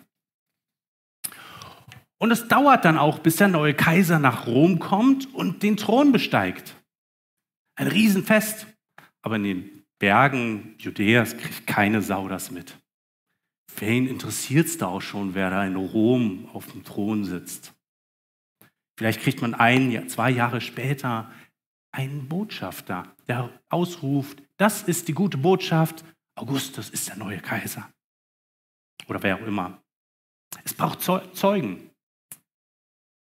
Und 2.19 2.31
es 2.31 2.47
dauert 2.47 2.85
dann 2.85 2.99
auch, 2.99 3.19
bis 3.19 3.37
der 3.37 3.49
neue 3.49 3.75
Kaiser 3.75 4.19
nach 4.19 4.47
Rom 4.47 4.79
kommt 4.79 5.35
und 5.35 5.63
den 5.63 5.77
Thron 5.77 6.13
besteigt. 6.13 6.77
Ein 7.75 7.89
Riesenfest. 7.89 8.67
Aber 9.23 9.37
in 9.37 9.45
den 9.45 9.85
Bergen 9.99 10.75
Judäas 10.79 11.37
kriegt 11.37 11.67
keine 11.67 12.03
Sau 12.03 12.29
das 12.29 12.51
mit. 12.51 12.77
Wen 13.79 14.07
interessiert 14.07 14.67
es 14.67 14.77
da 14.77 14.89
auch 14.89 15.01
schon, 15.01 15.35
wer 15.35 15.51
da 15.51 15.65
in 15.65 15.77
Rom 15.77 16.49
auf 16.53 16.67
dem 16.71 16.85
Thron 16.85 17.25
sitzt? 17.25 17.73
Vielleicht 18.99 19.23
kriegt 19.23 19.41
man 19.41 19.55
ein, 19.55 20.09
zwei 20.09 20.31
Jahre 20.31 20.61
später 20.61 21.33
einen 21.93 22.29
Botschafter, 22.29 23.15
der 23.29 23.51
ausruft, 23.69 24.43
das 24.57 24.83
ist 24.83 25.09
die 25.09 25.15
gute 25.15 25.39
Botschaft, 25.39 26.05
Augustus 26.35 26.91
ist 26.91 27.09
der 27.09 27.17
neue 27.17 27.39
Kaiser. 27.39 27.93
Oder 29.07 29.23
wer 29.23 29.37
auch 29.37 29.47
immer. 29.47 29.83
Es 30.65 30.75
braucht 30.75 31.03
Zeugen. 31.03 31.91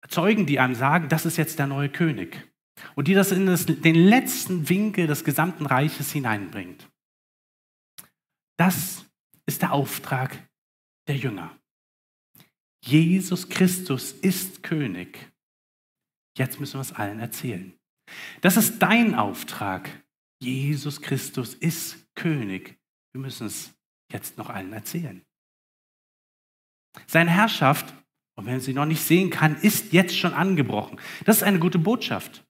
Zeugen, 0.08 0.46
die 0.46 0.58
einem 0.58 0.74
sagen, 0.74 1.08
das 1.08 1.26
ist 1.26 1.36
jetzt 1.36 1.58
der 1.58 1.66
neue 1.66 1.88
König. 1.88 2.50
Und 2.94 3.08
die 3.08 3.14
das 3.14 3.32
in 3.32 3.46
das, 3.46 3.66
den 3.66 3.94
letzten 3.94 4.68
Winkel 4.68 5.06
des 5.06 5.24
gesamten 5.24 5.66
Reiches 5.66 6.12
hineinbringt. 6.12 6.88
Das 8.56 9.04
ist 9.46 9.62
der 9.62 9.72
Auftrag 9.72 10.48
der 11.06 11.16
Jünger. 11.16 11.56
Jesus 12.84 13.48
Christus 13.48 14.12
ist 14.12 14.62
König. 14.62 15.32
Jetzt 16.36 16.60
müssen 16.60 16.74
wir 16.74 16.82
es 16.82 16.92
allen 16.92 17.20
erzählen. 17.20 17.77
Das 18.40 18.56
ist 18.56 18.80
dein 18.80 19.14
Auftrag. 19.14 19.90
Jesus 20.40 21.00
Christus 21.00 21.54
ist 21.54 22.14
König. 22.14 22.78
Wir 23.12 23.20
müssen 23.20 23.46
es 23.46 23.72
jetzt 24.12 24.38
noch 24.38 24.50
allen 24.50 24.72
erzählen. 24.72 25.22
Seine 27.06 27.30
Herrschaft, 27.30 27.94
und 28.36 28.46
wenn 28.46 28.60
sie 28.60 28.74
noch 28.74 28.86
nicht 28.86 29.02
sehen 29.02 29.30
kann, 29.30 29.56
ist 29.60 29.92
jetzt 29.92 30.16
schon 30.16 30.32
angebrochen. 30.32 31.00
Das 31.24 31.38
ist 31.38 31.42
eine 31.42 31.58
gute 31.58 31.78
Botschaft. 31.78 32.44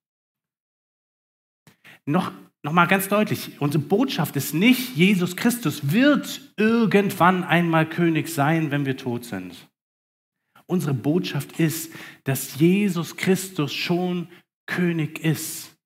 Noch 2.04 2.32
Nochmal 2.64 2.88
ganz 2.88 3.08
deutlich, 3.08 3.60
unsere 3.60 3.84
Botschaft 3.84 4.34
ist 4.34 4.52
nicht, 4.52 4.96
Jesus 4.96 5.36
Christus 5.36 5.92
wird 5.92 6.52
irgendwann 6.56 7.44
einmal 7.44 7.88
König 7.88 8.28
sein, 8.28 8.72
wenn 8.72 8.84
wir 8.84 8.96
tot 8.96 9.24
sind. 9.24 9.54
Unsere 10.66 10.92
Botschaft 10.92 11.60
ist, 11.60 11.94
dass 12.24 12.58
Jesus 12.58 13.16
Christus 13.16 13.72
schon 13.72 14.28
König 14.68 15.18
ist. 15.18 15.76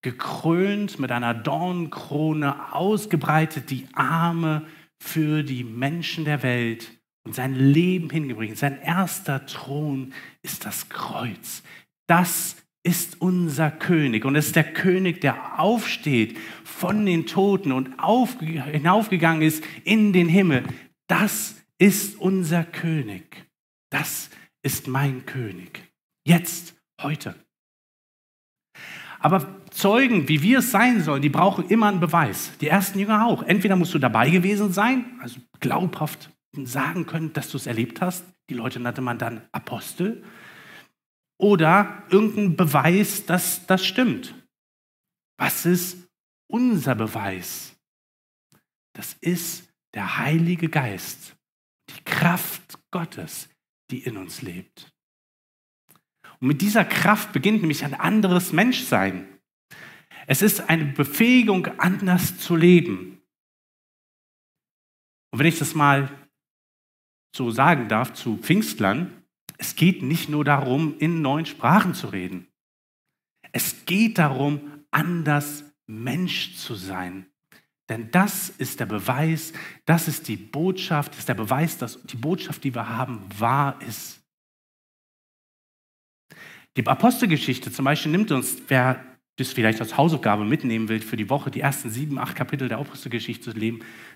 Gekrönt 0.00 0.98
mit 0.98 1.12
einer 1.12 1.34
Dornenkrone, 1.34 2.72
ausgebreitet 2.72 3.68
die 3.68 3.86
Arme 3.92 4.66
für 4.98 5.42
die 5.42 5.64
Menschen 5.64 6.24
der 6.24 6.42
Welt 6.42 6.90
und 7.24 7.34
sein 7.34 7.54
Leben 7.54 8.08
hingebringt. 8.08 8.56
Sein 8.56 8.80
erster 8.80 9.44
Thron 9.44 10.14
ist 10.42 10.64
das 10.64 10.88
Kreuz. 10.88 11.62
Das 12.06 12.56
ist 12.82 13.20
unser 13.20 13.70
König 13.70 14.24
und 14.24 14.34
es 14.36 14.46
ist 14.46 14.56
der 14.56 14.72
König, 14.72 15.20
der 15.20 15.60
aufsteht 15.60 16.38
von 16.64 17.04
den 17.04 17.26
Toten 17.26 17.72
und 17.72 17.98
auf, 17.98 18.38
hinaufgegangen 18.40 19.42
ist 19.42 19.62
in 19.84 20.12
den 20.12 20.28
Himmel. 20.28 20.64
Das 21.06 21.56
ist 21.78 22.18
unser 22.18 22.64
König. 22.64 23.46
Das 23.90 24.30
ist 24.62 24.88
mein 24.88 25.26
König. 25.26 25.82
Jetzt, 26.24 26.76
heute. 27.02 27.34
Aber 29.20 29.46
Zeugen, 29.70 30.28
wie 30.28 30.42
wir 30.42 30.58
es 30.58 30.70
sein 30.70 31.02
sollen, 31.02 31.22
die 31.22 31.28
brauchen 31.28 31.68
immer 31.68 31.88
einen 31.88 32.00
Beweis. 32.00 32.52
Die 32.60 32.68
ersten 32.68 32.98
Jünger 32.98 33.26
auch. 33.26 33.42
Entweder 33.42 33.76
musst 33.76 33.94
du 33.94 33.98
dabei 33.98 34.30
gewesen 34.30 34.72
sein, 34.72 35.18
also 35.20 35.40
glaubhaft 35.60 36.30
sagen 36.64 37.06
können, 37.06 37.32
dass 37.32 37.50
du 37.50 37.56
es 37.56 37.66
erlebt 37.66 38.00
hast. 38.00 38.24
Die 38.48 38.54
Leute 38.54 38.80
nannte 38.80 39.00
man 39.02 39.18
dann 39.18 39.42
Apostel 39.52 40.24
oder 41.38 42.02
irgendein 42.10 42.56
Beweis, 42.56 43.26
dass 43.26 43.66
das 43.66 43.84
stimmt. 43.84 44.34
Was 45.38 45.66
ist 45.66 46.08
unser 46.48 46.94
Beweis? 46.94 47.76
Das 48.94 49.14
ist 49.20 49.72
der 49.94 50.18
Heilige 50.18 50.68
Geist, 50.68 51.36
die 51.90 52.04
Kraft 52.04 52.78
Gottes, 52.90 53.48
die 53.90 54.02
in 54.02 54.16
uns 54.16 54.42
lebt. 54.42 54.92
Und 56.40 56.48
mit 56.48 56.60
dieser 56.60 56.84
Kraft 56.84 57.32
beginnt 57.32 57.60
nämlich 57.60 57.84
ein 57.84 57.94
anderes 57.94 58.52
Menschsein. 58.52 59.26
Es 60.26 60.42
ist 60.42 60.68
eine 60.68 60.84
Befähigung, 60.84 61.66
anders 61.78 62.38
zu 62.38 62.54
leben. 62.54 63.20
Und 65.30 65.38
wenn 65.38 65.46
ich 65.46 65.58
das 65.58 65.74
mal 65.74 66.10
so 67.34 67.50
sagen 67.50 67.88
darf 67.88 68.12
zu 68.14 68.36
Pfingstlern, 68.36 69.22
es 69.58 69.74
geht 69.74 70.02
nicht 70.02 70.28
nur 70.28 70.44
darum, 70.44 70.96
in 70.98 71.20
neuen 71.20 71.46
Sprachen 71.46 71.94
zu 71.94 72.08
reden. 72.08 72.48
Es 73.52 73.86
geht 73.86 74.18
darum, 74.18 74.84
anders 74.90 75.64
Mensch 75.86 76.56
zu 76.56 76.74
sein. 76.74 77.26
Denn 77.88 78.10
das 78.10 78.50
ist 78.50 78.80
der 78.80 78.86
Beweis, 78.86 79.52
das 79.86 80.08
ist 80.08 80.28
die 80.28 80.36
Botschaft, 80.36 81.12
das 81.12 81.20
ist 81.20 81.28
der 81.28 81.34
Beweis, 81.34 81.78
dass 81.78 82.02
die 82.02 82.16
Botschaft, 82.16 82.62
die 82.64 82.74
wir 82.74 82.88
haben, 82.88 83.22
wahr 83.38 83.80
ist. 83.82 84.17
Die 86.76 86.86
Apostelgeschichte 86.86 87.72
zum 87.72 87.84
Beispiel 87.84 88.12
nimmt 88.12 88.30
uns, 88.30 88.58
wer 88.68 89.04
das 89.36 89.52
vielleicht 89.52 89.80
als 89.80 89.96
Hausaufgabe 89.96 90.44
mitnehmen 90.44 90.88
will 90.88 91.00
für 91.00 91.16
die 91.16 91.30
Woche, 91.30 91.50
die 91.50 91.60
ersten 91.60 91.90
sieben, 91.90 92.18
acht 92.18 92.36
Kapitel 92.36 92.68
der 92.68 92.78
Apostelgeschichte 92.78 93.54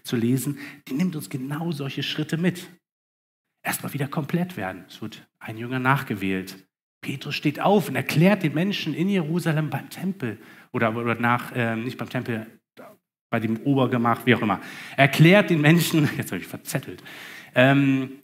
zu 0.03 0.17
lesen, 0.17 0.59
die 0.89 0.95
nimmt 0.95 1.15
uns 1.15 1.31
genau 1.31 1.71
solche 1.73 2.03
Schritte 2.03 2.37
mit 2.37 2.69
erstmal 3.63 3.95
wieder 3.95 4.09
komplett 4.09 4.57
werden. 4.57 4.85
Es 4.89 5.01
wird 5.01 5.27
ein 5.39 5.57
Jünger 5.57 5.79
nachgewählt. 5.79 6.67
Petrus 7.01 7.35
steht 7.35 7.61
auf 7.61 7.89
und 7.89 7.97
erklärt 7.97 8.43
den 8.43 8.55
Menschen 8.55 8.95
in 8.95 9.09
Jerusalem 9.09 9.71
beim 9.71 9.91
Tempel 9.91 10.39
oder, 10.73 10.95
oder 10.97 11.15
nach, 11.17 11.53
äh, 11.53 11.77
nicht 11.77 11.99
beim 11.99 12.09
Tempel, 12.09 12.47
bei 13.31 13.41
dem 13.41 13.59
Obergemach, 13.61 14.27
wie 14.27 14.35
auch 14.35 14.43
immer. 14.43 14.61
Erklärt 14.97 15.51
den 15.51 15.61
Menschen, 15.61 16.09
jetzt 16.17 16.33
habe 16.33 16.41
ich 16.41 16.47
verzettelt, 16.47 17.03
ähm, 17.55 18.19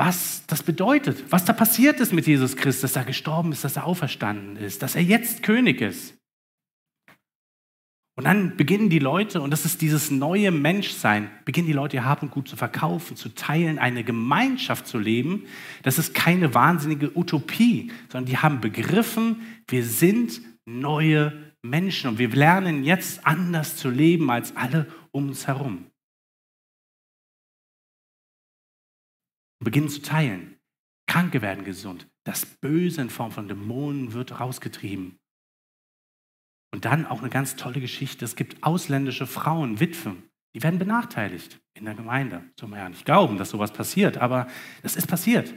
was 0.00 0.46
das 0.46 0.62
bedeutet, 0.62 1.24
was 1.28 1.44
da 1.44 1.52
passiert 1.52 2.00
ist 2.00 2.14
mit 2.14 2.26
Jesus 2.26 2.56
Christus, 2.56 2.80
dass 2.80 2.96
er 2.96 3.04
gestorben 3.04 3.52
ist, 3.52 3.64
dass 3.64 3.76
er 3.76 3.84
auferstanden 3.84 4.56
ist, 4.56 4.82
dass 4.82 4.94
er 4.96 5.02
jetzt 5.02 5.42
König 5.42 5.82
ist. 5.82 6.14
Und 8.16 8.24
dann 8.24 8.56
beginnen 8.56 8.88
die 8.88 8.98
Leute, 8.98 9.42
und 9.42 9.50
das 9.50 9.66
ist 9.66 9.82
dieses 9.82 10.10
neue 10.10 10.52
Menschsein, 10.52 11.30
beginnen 11.44 11.66
die 11.66 11.74
Leute 11.74 11.96
ihr 11.96 12.06
Hab 12.06 12.22
und 12.22 12.30
Gut 12.30 12.48
zu 12.48 12.56
verkaufen, 12.56 13.14
zu 13.14 13.28
teilen, 13.34 13.78
eine 13.78 14.02
Gemeinschaft 14.02 14.86
zu 14.86 14.98
leben. 14.98 15.44
Das 15.82 15.98
ist 15.98 16.14
keine 16.14 16.54
wahnsinnige 16.54 17.14
Utopie, 17.14 17.92
sondern 18.08 18.24
die 18.24 18.38
haben 18.38 18.62
begriffen, 18.62 19.42
wir 19.68 19.84
sind 19.84 20.40
neue 20.64 21.34
Menschen 21.60 22.08
und 22.08 22.18
wir 22.18 22.30
lernen 22.30 22.84
jetzt 22.84 23.26
anders 23.26 23.76
zu 23.76 23.90
leben 23.90 24.30
als 24.30 24.56
alle 24.56 24.86
um 25.10 25.28
uns 25.28 25.46
herum. 25.46 25.89
Beginnen 29.62 29.88
zu 29.88 30.02
teilen. 30.02 30.58
Kranke 31.06 31.42
werden 31.42 31.64
gesund. 31.64 32.08
Das 32.24 32.46
Böse 32.46 33.02
in 33.02 33.10
Form 33.10 33.32
von 33.32 33.48
Dämonen 33.48 34.12
wird 34.12 34.40
rausgetrieben. 34.40 35.18
Und 36.72 36.84
dann 36.84 37.06
auch 37.06 37.20
eine 37.20 37.30
ganz 37.30 37.56
tolle 37.56 37.80
Geschichte. 37.80 38.24
Es 38.24 38.36
gibt 38.36 38.62
ausländische 38.62 39.26
Frauen, 39.26 39.80
Witwen, 39.80 40.22
die 40.54 40.62
werden 40.62 40.78
benachteiligt 40.78 41.60
in 41.74 41.84
der 41.84 41.94
Gemeinde. 41.94 42.44
Soll 42.58 42.68
man 42.68 42.78
ja 42.78 42.88
nicht 42.88 43.04
glauben, 43.04 43.38
dass 43.38 43.50
sowas 43.50 43.72
passiert, 43.72 44.18
aber 44.18 44.48
das 44.82 44.96
ist 44.96 45.06
passiert. 45.06 45.52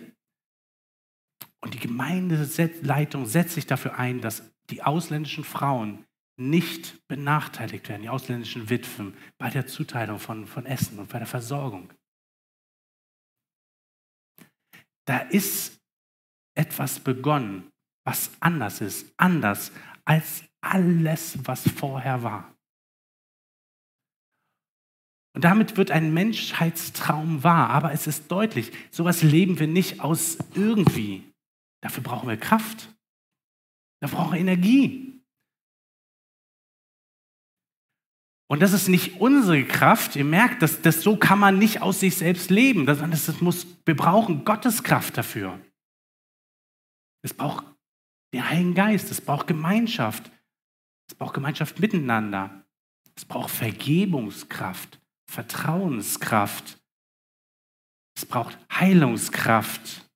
Und 1.61 1.73
die 1.73 1.79
Gemeindeleitung 1.79 3.25
setzt 3.25 3.55
sich 3.55 3.65
dafür 3.65 3.97
ein, 3.97 4.21
dass 4.21 4.51
die 4.69 4.83
ausländischen 4.83 5.43
Frauen 5.43 6.05
nicht 6.35 7.07
benachteiligt 7.07 7.87
werden, 7.89 8.01
die 8.01 8.09
ausländischen 8.09 8.69
Witwen, 8.69 9.15
bei 9.37 9.49
der 9.49 9.67
Zuteilung 9.67 10.19
von, 10.19 10.47
von 10.47 10.65
Essen 10.65 10.99
und 10.99 11.09
bei 11.09 11.19
der 11.19 11.27
Versorgung. 11.27 11.93
Da 15.05 15.19
ist 15.19 15.79
etwas 16.55 16.99
begonnen, 16.99 17.69
was 18.05 18.31
anders 18.39 18.81
ist, 18.81 19.11
anders 19.17 19.71
als 20.05 20.43
alles, 20.61 21.37
was 21.43 21.67
vorher 21.69 22.23
war. 22.23 22.53
Und 25.35 25.43
damit 25.43 25.77
wird 25.77 25.89
ein 25.89 26.13
Menschheitstraum 26.13 27.43
wahr, 27.43 27.69
aber 27.69 27.91
es 27.91 28.05
ist 28.05 28.31
deutlich, 28.31 28.71
sowas 28.91 29.23
leben 29.23 29.59
wir 29.59 29.67
nicht 29.67 29.99
aus 29.99 30.37
irgendwie. 30.53 31.23
Dafür 31.81 32.03
brauchen 32.03 32.29
wir 32.29 32.37
Kraft. 32.37 32.89
Da 33.99 34.07
brauchen 34.07 34.33
wir 34.33 34.39
Energie. 34.39 35.12
Und 38.53 38.59
das 38.59 38.71
ist 38.71 38.87
nicht 38.87 39.19
unsere 39.19 39.65
Kraft. 39.65 40.15
Ihr 40.15 40.25
merkt, 40.25 40.61
dass, 40.61 40.79
dass 40.79 41.01
so 41.01 41.17
kann 41.17 41.39
man 41.39 41.57
nicht 41.57 41.81
aus 41.81 42.01
sich 42.01 42.15
selbst 42.15 42.51
leben. 42.51 42.85
Das, 42.85 42.99
das 42.99 43.41
muss, 43.41 43.65
wir 43.83 43.95
brauchen 43.95 44.45
Gottes 44.45 44.83
Kraft 44.83 45.17
dafür. 45.17 45.59
Es 47.23 47.33
braucht 47.33 47.65
den 48.31 48.47
Heiligen 48.47 48.75
Geist, 48.75 49.09
es 49.09 49.21
braucht 49.21 49.47
Gemeinschaft. 49.47 50.29
Es 51.09 51.15
braucht 51.15 51.33
Gemeinschaft 51.33 51.79
miteinander. 51.79 52.63
Es 53.15 53.25
braucht 53.25 53.49
Vergebungskraft, 53.49 55.01
Vertrauenskraft. 55.25 56.77
Es 58.15 58.23
braucht 58.23 58.55
Heilungskraft. 58.71 60.07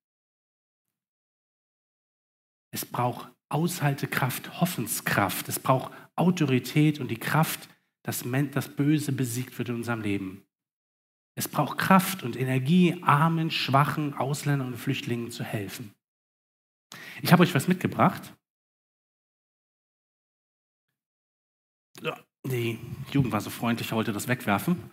Es 2.70 2.86
braucht 2.86 3.32
Aushaltekraft, 3.48 4.60
Hoffenskraft. 4.60 5.48
Es 5.48 5.58
braucht 5.58 5.92
Autorität 6.14 7.00
und 7.00 7.08
die 7.08 7.18
Kraft, 7.18 7.68
dass 8.08 8.24
das 8.52 8.74
Böse 8.74 9.12
besiegt 9.12 9.58
wird 9.58 9.68
in 9.68 9.74
unserem 9.74 10.00
Leben. 10.00 10.42
Es 11.34 11.46
braucht 11.46 11.76
Kraft 11.76 12.22
und 12.22 12.36
Energie, 12.36 13.02
armen, 13.02 13.50
schwachen 13.50 14.14
Ausländern 14.14 14.68
und 14.68 14.78
Flüchtlingen 14.78 15.30
zu 15.30 15.44
helfen. 15.44 15.94
Ich 17.20 17.30
habe 17.34 17.42
euch 17.42 17.54
was 17.54 17.68
mitgebracht. 17.68 18.34
Die 22.46 22.78
Jugend 23.12 23.30
war 23.30 23.42
so 23.42 23.50
freundlich, 23.50 23.92
wollte 23.92 24.14
das 24.14 24.26
wegwerfen. 24.26 24.90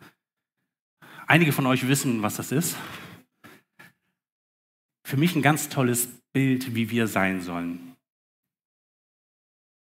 Einige 1.25 1.53
von 1.53 1.67
euch 1.67 1.87
wissen, 1.87 2.21
was 2.21 2.35
das 2.35 2.51
ist. 2.51 2.75
Für 5.07 5.15
mich 5.15 5.37
ein 5.37 5.41
ganz 5.41 5.69
tolles 5.69 6.07
Bild, 6.33 6.75
wie 6.75 6.89
wir 6.89 7.07
sein 7.07 7.39
sollen. 7.39 7.95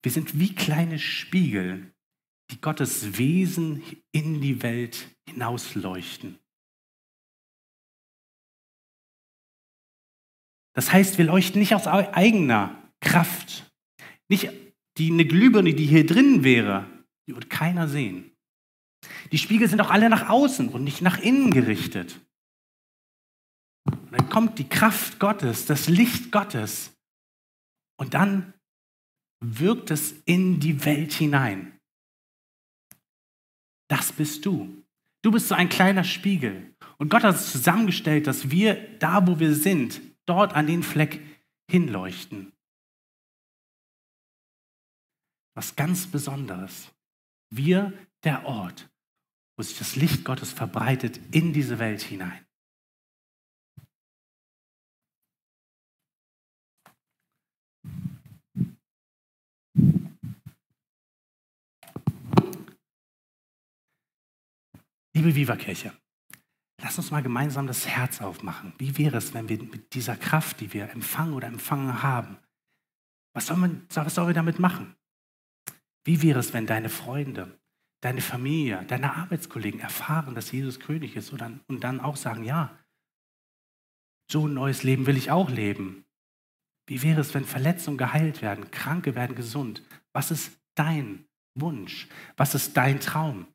Wir 0.01 0.11
sind 0.11 0.39
wie 0.39 0.55
kleine 0.55 0.97
Spiegel, 0.97 1.93
die 2.51 2.59
Gottes 2.59 3.17
Wesen 3.17 3.83
in 4.11 4.41
die 4.41 4.61
Welt 4.61 5.07
hinausleuchten. 5.27 6.37
Das 10.73 10.91
heißt, 10.91 11.17
wir 11.17 11.25
leuchten 11.25 11.59
nicht 11.59 11.75
aus 11.75 11.87
eigener 11.87 12.91
Kraft, 13.01 13.71
nicht 14.29 14.49
die 14.97 15.11
eine 15.11 15.25
Glühbirne, 15.25 15.73
die 15.73 15.85
hier 15.85 16.05
drin 16.05 16.43
wäre, 16.43 16.85
die 17.27 17.35
wird 17.35 17.49
keiner 17.49 17.87
sehen. 17.87 18.31
Die 19.31 19.37
Spiegel 19.37 19.67
sind 19.67 19.81
auch 19.81 19.89
alle 19.89 20.09
nach 20.09 20.29
außen 20.29 20.69
und 20.69 20.83
nicht 20.83 21.01
nach 21.01 21.19
innen 21.19 21.51
gerichtet. 21.51 22.19
Und 23.85 24.11
dann 24.11 24.29
kommt 24.29 24.59
die 24.59 24.69
Kraft 24.69 25.19
Gottes, 25.19 25.65
das 25.65 25.87
Licht 25.87 26.31
Gottes. 26.31 26.93
Und 27.97 28.13
dann 28.13 28.53
wirkt 29.39 29.91
es 29.91 30.11
in 30.25 30.59
die 30.59 30.85
Welt 30.85 31.13
hinein. 31.13 31.80
Das 33.91 34.13
bist 34.13 34.45
du. 34.45 34.85
Du 35.21 35.31
bist 35.31 35.49
so 35.49 35.55
ein 35.55 35.67
kleiner 35.67 36.05
Spiegel. 36.05 36.73
Und 36.97 37.09
Gott 37.09 37.23
hat 37.23 37.35
es 37.35 37.51
zusammengestellt, 37.51 38.25
dass 38.25 38.49
wir 38.49 38.75
da, 38.99 39.27
wo 39.27 39.37
wir 39.37 39.53
sind, 39.53 39.99
dort 40.25 40.53
an 40.53 40.65
den 40.65 40.81
Fleck 40.81 41.19
hinleuchten. 41.69 42.53
Was 45.55 45.75
ganz 45.75 46.07
Besonderes. 46.07 46.89
Wir 47.49 47.91
der 48.23 48.45
Ort, 48.45 48.89
wo 49.57 49.63
sich 49.63 49.77
das 49.77 49.97
Licht 49.97 50.23
Gottes 50.23 50.53
verbreitet 50.53 51.19
in 51.35 51.51
diese 51.51 51.77
Welt 51.77 52.01
hinein. 52.01 52.45
Liebe 65.13 65.35
Viva-Kirche, 65.35 65.93
lass 66.81 66.97
uns 66.97 67.11
mal 67.11 67.21
gemeinsam 67.21 67.67
das 67.67 67.85
Herz 67.87 68.21
aufmachen. 68.21 68.73
Wie 68.77 68.97
wäre 68.97 69.17
es, 69.17 69.33
wenn 69.33 69.49
wir 69.49 69.61
mit 69.61 69.93
dieser 69.93 70.15
Kraft, 70.15 70.61
die 70.61 70.71
wir 70.73 70.89
empfangen 70.89 71.33
oder 71.33 71.47
empfangen 71.47 72.01
haben, 72.01 72.37
was 73.33 73.47
sollen 73.47 73.61
wir, 73.61 74.05
was 74.05 74.15
sollen 74.15 74.27
wir 74.27 74.33
damit 74.33 74.59
machen? 74.59 74.95
Wie 76.05 76.21
wäre 76.21 76.39
es, 76.39 76.53
wenn 76.53 76.65
deine 76.65 76.89
Freunde, 76.89 77.59
deine 78.01 78.21
Familie, 78.21 78.83
deine 78.87 79.15
Arbeitskollegen 79.15 79.79
erfahren, 79.79 80.33
dass 80.33 80.51
Jesus 80.51 80.79
König 80.79 81.15
ist 81.15 81.31
und 81.31 81.41
dann, 81.41 81.61
und 81.67 81.83
dann 81.83 81.99
auch 81.99 82.15
sagen, 82.15 82.43
ja, 82.43 82.77
so 84.31 84.47
ein 84.47 84.53
neues 84.53 84.83
Leben 84.83 85.05
will 85.07 85.17
ich 85.17 85.29
auch 85.29 85.49
leben. 85.49 86.05
Wie 86.87 87.03
wäre 87.03 87.21
es, 87.21 87.33
wenn 87.33 87.45
Verletzungen 87.45 87.97
geheilt 87.97 88.41
werden, 88.41 88.71
Kranke 88.71 89.13
werden 89.13 89.35
gesund? 89.35 89.83
Was 90.13 90.31
ist 90.31 90.57
dein 90.75 91.25
Wunsch? 91.53 92.07
Was 92.37 92.55
ist 92.55 92.75
dein 92.77 93.01
Traum? 93.01 93.47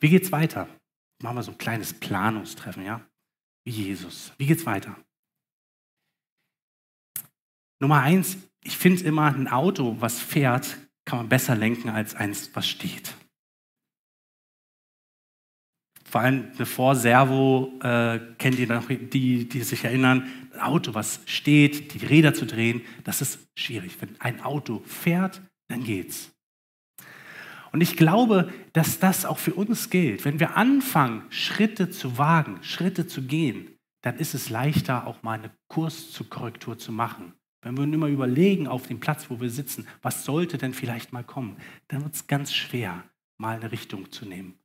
Wie 0.00 0.10
geht's 0.10 0.32
weiter? 0.32 0.68
Machen 1.22 1.36
wir 1.36 1.42
so 1.42 1.52
ein 1.52 1.58
kleines 1.58 1.92
Planungstreffen, 1.92 2.84
ja? 2.84 3.00
Wie 3.64 3.72
Jesus. 3.72 4.32
Wie 4.38 4.46
geht's 4.46 4.66
weiter? 4.66 4.96
Nummer 7.80 8.00
eins, 8.02 8.36
ich 8.62 8.76
finde 8.76 9.04
immer, 9.04 9.34
ein 9.34 9.48
Auto, 9.48 9.96
was 10.00 10.20
fährt, 10.20 10.78
kann 11.04 11.18
man 11.18 11.28
besser 11.28 11.54
lenken 11.54 11.88
als 11.88 12.14
eins, 12.14 12.50
was 12.54 12.68
steht. 12.68 13.14
Vor 16.04 16.22
allem 16.22 16.50
eine 16.54 16.66
Vorservo, 16.66 17.78
äh, 17.82 18.18
kennt 18.38 18.58
ihr 18.58 18.66
noch, 18.66 18.88
die, 18.88 19.48
die 19.48 19.62
sich 19.62 19.84
erinnern, 19.84 20.30
ein 20.54 20.60
Auto, 20.60 20.94
was 20.94 21.20
steht, 21.26 21.92
die 21.94 22.04
Räder 22.04 22.32
zu 22.32 22.46
drehen, 22.46 22.82
das 23.04 23.20
ist 23.20 23.46
schwierig. 23.56 24.00
Wenn 24.00 24.18
ein 24.20 24.40
Auto 24.40 24.80
fährt, 24.86 25.42
dann 25.68 25.84
geht's. 25.84 26.32
Und 27.78 27.82
ich 27.82 27.96
glaube, 27.96 28.52
dass 28.72 28.98
das 28.98 29.24
auch 29.24 29.38
für 29.38 29.54
uns 29.54 29.88
gilt. 29.88 30.24
Wenn 30.24 30.40
wir 30.40 30.56
anfangen, 30.56 31.22
Schritte 31.30 31.90
zu 31.90 32.18
wagen, 32.18 32.60
Schritte 32.64 33.06
zu 33.06 33.22
gehen, 33.22 33.78
dann 34.02 34.16
ist 34.16 34.34
es 34.34 34.50
leichter, 34.50 35.06
auch 35.06 35.22
mal 35.22 35.38
eine 35.38 35.56
Kurskorrektur 35.68 36.76
zu 36.76 36.90
machen. 36.90 37.34
Wenn 37.62 37.76
wir 37.76 37.84
immer 37.84 38.08
überlegen 38.08 38.66
auf 38.66 38.88
dem 38.88 38.98
Platz, 38.98 39.30
wo 39.30 39.40
wir 39.40 39.48
sitzen, 39.48 39.86
was 40.02 40.24
sollte 40.24 40.58
denn 40.58 40.74
vielleicht 40.74 41.12
mal 41.12 41.22
kommen, 41.22 41.56
dann 41.86 42.02
wird 42.02 42.16
es 42.16 42.26
ganz 42.26 42.52
schwer, 42.52 43.08
mal 43.40 43.60
eine 43.60 43.70
Richtung 43.70 44.10
zu 44.10 44.26
nehmen. 44.26 44.58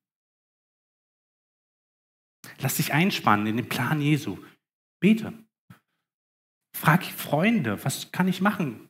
Lass 2.58 2.78
dich 2.78 2.94
einspannen 2.94 3.46
in 3.46 3.58
den 3.58 3.70
Plan 3.70 4.02
Jesu. 4.02 4.40
Bete. 5.00 5.34
Frag 6.76 7.04
Freunde, 7.04 7.86
was 7.86 8.12
kann 8.12 8.28
ich 8.28 8.42
machen? 8.42 8.90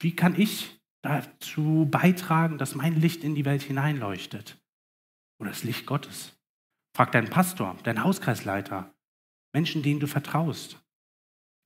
Wie 0.00 0.16
kann 0.16 0.34
ich 0.36 0.75
dazu 1.06 1.88
beitragen, 1.90 2.58
dass 2.58 2.74
mein 2.74 3.00
Licht 3.00 3.24
in 3.24 3.34
die 3.34 3.44
Welt 3.44 3.62
hineinleuchtet? 3.62 4.58
Oder 5.38 5.50
das 5.50 5.64
Licht 5.64 5.86
Gottes. 5.86 6.36
Frag 6.94 7.12
deinen 7.12 7.30
Pastor, 7.30 7.76
deinen 7.82 8.02
Hauskreisleiter, 8.02 8.94
Menschen, 9.52 9.82
denen 9.82 10.00
du 10.00 10.06
vertraust. 10.06 10.82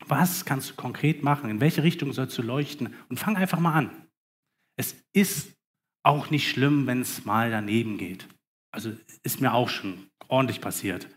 Was 0.07 0.45
kannst 0.45 0.71
du 0.71 0.75
konkret 0.75 1.23
machen? 1.23 1.51
In 1.51 1.61
welche 1.61 1.83
Richtung 1.83 2.13
sollst 2.13 2.37
du 2.39 2.43
leuchten? 2.43 2.95
Und 3.09 3.19
fang 3.19 3.37
einfach 3.37 3.61
mal 3.61 3.75
an. 3.75 4.09
es 4.77 4.97
ist 5.13 5.53
auch 6.03 6.31
nicht 6.31 6.49
schlimm, 6.49 6.87
wenn 6.87 7.03
es 7.03 7.25
mal 7.25 7.51
daneben 7.51 7.99
geht. 7.99 8.27
Also 8.73 8.97
ist 9.23 9.41
mir 9.41 9.53
auch 9.53 9.69
schon 9.69 10.11
ordentlich 10.29 10.61
passiert. 10.61 11.09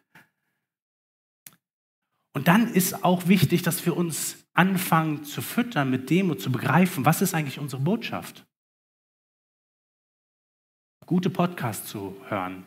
Und 2.33 2.47
dann 2.47 2.73
ist 2.73 3.03
auch 3.03 3.27
wichtig, 3.27 3.61
dass 3.61 3.85
wir 3.85 3.95
uns 3.95 4.42
anfangen 4.53 5.23
zu 5.23 5.41
füttern 5.41 5.89
mit 5.89 6.09
dem 6.09 6.29
und 6.29 6.39
zu 6.39 6.51
begreifen, 6.51 7.05
was 7.05 7.21
ist 7.21 7.33
eigentlich 7.33 7.59
unsere 7.59 7.81
Botschaft. 7.81 8.45
Gute 11.05 11.29
Podcasts 11.29 11.89
zu 11.89 12.15
hören, 12.29 12.65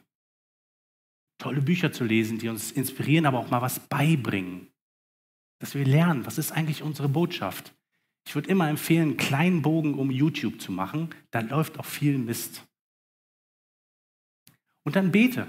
tolle 1.38 1.62
Bücher 1.62 1.92
zu 1.92 2.04
lesen, 2.04 2.38
die 2.38 2.48
uns 2.48 2.72
inspirieren, 2.72 3.26
aber 3.26 3.38
auch 3.38 3.50
mal 3.50 3.62
was 3.62 3.80
beibringen. 3.80 4.68
Dass 5.58 5.74
wir 5.74 5.86
lernen, 5.86 6.26
was 6.26 6.36
ist 6.36 6.52
eigentlich 6.52 6.82
unsere 6.82 7.08
Botschaft. 7.08 7.74
Ich 8.26 8.34
würde 8.34 8.50
immer 8.50 8.68
empfehlen, 8.68 9.10
einen 9.10 9.16
kleinen 9.16 9.62
Bogen 9.62 9.94
um 9.94 10.10
YouTube 10.10 10.60
zu 10.60 10.72
machen. 10.72 11.14
Da 11.30 11.40
läuft 11.40 11.78
auch 11.78 11.84
viel 11.84 12.18
Mist. 12.18 12.66
Und 14.84 14.96
dann 14.96 15.12
bete. 15.12 15.46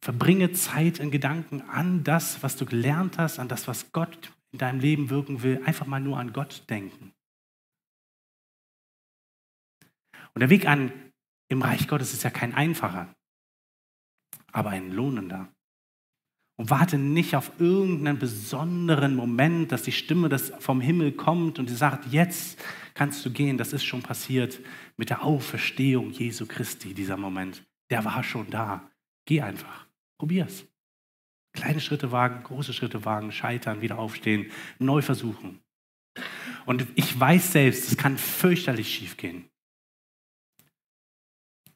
Verbringe 0.00 0.52
Zeit 0.52 0.98
in 1.00 1.10
Gedanken 1.10 1.62
an 1.62 2.04
das, 2.04 2.42
was 2.42 2.56
du 2.56 2.66
gelernt 2.66 3.18
hast, 3.18 3.38
an 3.38 3.48
das, 3.48 3.66
was 3.68 3.92
Gott 3.92 4.32
in 4.54 4.58
deinem 4.58 4.78
Leben 4.78 5.10
wirken 5.10 5.42
will. 5.42 5.60
Einfach 5.64 5.86
mal 5.86 5.98
nur 5.98 6.16
an 6.16 6.32
Gott 6.32 6.62
denken. 6.70 7.12
Und 10.32 10.40
der 10.40 10.48
Weg 10.48 10.68
an 10.68 10.92
im 11.48 11.60
Reich 11.60 11.88
Gottes 11.88 12.12
ist 12.12 12.22
ja 12.22 12.30
kein 12.30 12.54
einfacher, 12.54 13.12
aber 14.52 14.70
ein 14.70 14.92
lohnender. 14.92 15.48
Und 16.56 16.70
warte 16.70 16.98
nicht 16.98 17.34
auf 17.34 17.50
irgendeinen 17.58 18.20
besonderen 18.20 19.16
Moment, 19.16 19.72
dass 19.72 19.82
die 19.82 19.90
Stimme 19.90 20.28
das 20.28 20.52
vom 20.60 20.80
Himmel 20.80 21.10
kommt 21.10 21.58
und 21.58 21.68
die 21.68 21.74
sagt, 21.74 22.12
jetzt 22.12 22.62
kannst 22.94 23.26
du 23.26 23.32
gehen. 23.32 23.58
Das 23.58 23.72
ist 23.72 23.82
schon 23.82 24.02
passiert 24.02 24.60
mit 24.96 25.10
der 25.10 25.24
Auferstehung 25.24 26.12
Jesu 26.12 26.46
Christi, 26.46 26.94
dieser 26.94 27.16
Moment. 27.16 27.64
Der 27.90 28.04
war 28.04 28.22
schon 28.22 28.48
da. 28.50 28.88
Geh 29.26 29.42
einfach. 29.42 29.88
Probier's. 30.16 30.64
Kleine 31.54 31.80
Schritte 31.80 32.12
wagen, 32.12 32.42
große 32.42 32.72
Schritte 32.72 33.04
wagen, 33.04 33.32
scheitern, 33.32 33.80
wieder 33.80 33.98
aufstehen, 33.98 34.50
neu 34.78 35.02
versuchen. 35.02 35.60
Und 36.66 36.86
ich 36.94 37.18
weiß 37.18 37.52
selbst, 37.52 37.90
es 37.90 37.96
kann 37.96 38.18
fürchterlich 38.18 38.94
schief 38.94 39.16
gehen. 39.16 39.48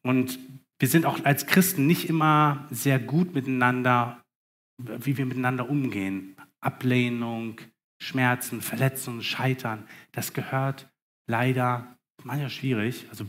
Und 0.03 0.39
wir 0.79 0.89
sind 0.89 1.07
auch 1.07 1.25
als 1.25 1.47
Christen 1.47 1.87
nicht 1.87 2.09
immer 2.09 2.67
sehr 2.71 2.99
gut 2.99 3.35
miteinander 3.35 4.23
wie 4.79 5.17
wir 5.17 5.27
miteinander 5.27 5.69
umgehen. 5.69 6.37
Ablehnung, 6.61 7.61
Schmerzen, 8.01 8.61
Verletzungen, 8.61 9.23
Scheitern, 9.23 9.87
das 10.13 10.33
gehört 10.33 10.89
leider 11.27 11.99
manchmal 12.23 12.51
schwierig, 12.51 13.07
also 13.11 13.27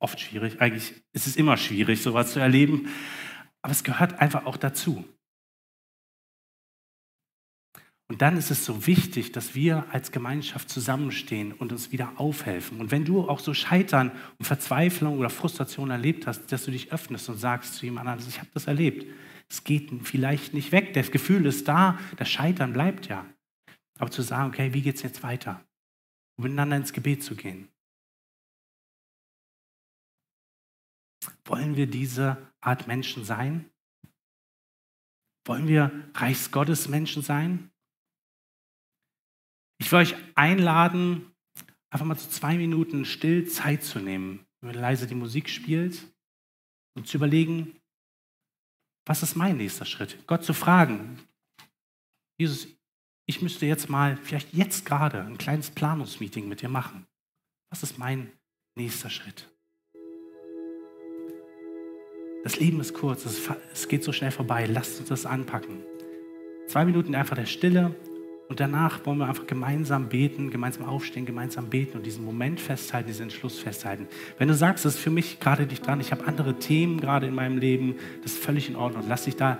oft 0.00 0.20
schwierig, 0.20 0.60
eigentlich 0.60 0.94
ist 1.12 1.26
es 1.26 1.36
immer 1.36 1.56
schwierig, 1.56 2.02
sowas 2.02 2.32
zu 2.32 2.40
erleben, 2.40 2.88
aber 3.62 3.72
es 3.72 3.84
gehört 3.84 4.20
einfach 4.20 4.46
auch 4.46 4.56
dazu. 4.56 5.04
Und 8.10 8.22
dann 8.22 8.38
ist 8.38 8.50
es 8.50 8.64
so 8.64 8.86
wichtig, 8.86 9.32
dass 9.32 9.54
wir 9.54 9.84
als 9.92 10.12
Gemeinschaft 10.12 10.70
zusammenstehen 10.70 11.52
und 11.52 11.72
uns 11.72 11.92
wieder 11.92 12.18
aufhelfen. 12.18 12.80
Und 12.80 12.90
wenn 12.90 13.04
du 13.04 13.28
auch 13.28 13.38
so 13.38 13.52
Scheitern 13.52 14.10
und 14.38 14.46
Verzweiflung 14.46 15.18
oder 15.18 15.28
Frustration 15.28 15.90
erlebt 15.90 16.26
hast, 16.26 16.50
dass 16.50 16.64
du 16.64 16.70
dich 16.70 16.90
öffnest 16.90 17.28
und 17.28 17.36
sagst 17.36 17.74
zu 17.74 17.84
jemand 17.84 18.08
anderem, 18.08 18.28
ich 18.30 18.38
habe 18.38 18.48
das 18.54 18.66
erlebt. 18.66 19.06
Es 19.50 19.62
geht 19.62 19.90
vielleicht 20.04 20.54
nicht 20.54 20.72
weg. 20.72 20.94
Das 20.94 21.10
Gefühl 21.10 21.44
ist 21.44 21.68
da, 21.68 21.98
das 22.16 22.30
Scheitern 22.30 22.72
bleibt 22.72 23.08
ja. 23.08 23.26
Aber 23.98 24.10
zu 24.10 24.22
sagen, 24.22 24.48
okay, 24.48 24.72
wie 24.72 24.82
geht 24.82 24.96
es 24.96 25.02
jetzt 25.02 25.22
weiter? 25.22 25.62
Und 26.36 26.44
miteinander 26.44 26.76
ins 26.76 26.94
Gebet 26.94 27.22
zu 27.22 27.36
gehen. 27.36 27.68
Wollen 31.44 31.76
wir 31.76 31.86
diese 31.86 32.38
Art 32.60 32.86
Menschen 32.86 33.24
sein? 33.24 33.70
Wollen 35.44 35.68
wir 35.68 36.10
Reichsgottes 36.14 36.88
Menschen 36.88 37.22
sein? 37.22 37.70
Ich 39.78 39.90
will 39.92 40.00
euch 40.00 40.14
einladen, 40.34 41.32
einfach 41.90 42.06
mal 42.06 42.18
zu 42.18 42.28
zwei 42.28 42.56
Minuten 42.56 43.04
still 43.04 43.46
Zeit 43.48 43.84
zu 43.84 44.00
nehmen, 44.00 44.46
wenn 44.60 44.74
leise 44.74 45.06
die 45.06 45.14
Musik 45.14 45.48
spielt 45.48 46.02
und 46.96 47.06
zu 47.06 47.16
überlegen, 47.16 47.76
was 49.06 49.22
ist 49.22 49.36
mein 49.36 49.56
nächster 49.56 49.86
Schritt? 49.86 50.26
Gott 50.26 50.44
zu 50.44 50.52
fragen, 50.52 51.18
Jesus, 52.38 52.68
ich 53.26 53.40
müsste 53.40 53.66
jetzt 53.66 53.88
mal, 53.88 54.16
vielleicht 54.16 54.52
jetzt 54.52 54.84
gerade, 54.84 55.22
ein 55.22 55.38
kleines 55.38 55.70
Planungsmeeting 55.70 56.48
mit 56.48 56.60
dir 56.60 56.68
machen. 56.68 57.06
Was 57.70 57.82
ist 57.82 57.98
mein 57.98 58.32
nächster 58.76 59.10
Schritt? 59.10 59.48
Das 62.44 62.58
Leben 62.58 62.80
ist 62.80 62.94
kurz, 62.94 63.24
es 63.72 63.88
geht 63.88 64.04
so 64.04 64.12
schnell 64.12 64.30
vorbei. 64.30 64.66
Lasst 64.66 65.00
uns 65.00 65.08
das 65.08 65.26
anpacken. 65.26 65.82
Zwei 66.68 66.84
Minuten 66.84 67.14
einfach 67.14 67.36
der 67.36 67.46
Stille 67.46 67.94
und 68.48 68.60
danach 68.60 69.04
wollen 69.04 69.18
wir 69.18 69.28
einfach 69.28 69.46
gemeinsam 69.46 70.08
beten, 70.08 70.50
gemeinsam 70.50 70.86
aufstehen, 70.86 71.26
gemeinsam 71.26 71.68
beten 71.68 71.98
und 71.98 72.06
diesen 72.06 72.24
Moment 72.24 72.60
festhalten, 72.60 73.08
diesen 73.08 73.24
Entschluss 73.24 73.58
festhalten. 73.58 74.08
Wenn 74.38 74.48
du 74.48 74.54
sagst, 74.54 74.86
das 74.86 74.94
ist 74.94 75.00
für 75.00 75.10
mich 75.10 75.38
gerade 75.38 75.66
nicht 75.66 75.86
dran, 75.86 76.00
ich 76.00 76.12
habe 76.12 76.26
andere 76.26 76.58
Themen 76.58 76.98
gerade 76.98 77.26
in 77.26 77.34
meinem 77.34 77.58
Leben, 77.58 77.96
das 78.22 78.32
ist 78.32 78.42
völlig 78.42 78.70
in 78.70 78.76
Ordnung. 78.76 79.04
Lass 79.06 79.24
dich 79.24 79.36
da, 79.36 79.58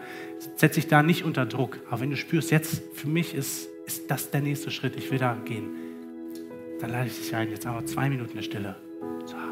setz 0.56 0.76
dich 0.76 0.88
da 0.88 1.02
nicht 1.02 1.24
unter 1.24 1.44
Druck. 1.44 1.80
Aber 1.90 2.00
wenn 2.00 2.10
du 2.10 2.16
spürst, 2.16 2.50
jetzt 2.50 2.82
für 2.94 3.08
mich 3.08 3.34
ist, 3.34 3.68
ist 3.86 4.10
das 4.10 4.30
der 4.30 4.40
nächste 4.40 4.70
Schritt, 4.70 4.96
ich 4.96 5.10
will 5.10 5.18
da 5.18 5.34
gehen, 5.34 5.68
dann 6.80 6.90
lade 6.90 7.08
ich 7.08 7.18
dich 7.18 7.34
ein, 7.34 7.50
jetzt 7.50 7.66
aber 7.66 7.84
zwei 7.84 8.08
Minuten 8.08 8.36
der 8.36 8.42
Stille 8.42 8.76
zu 9.26 9.36
haben. 9.36 9.47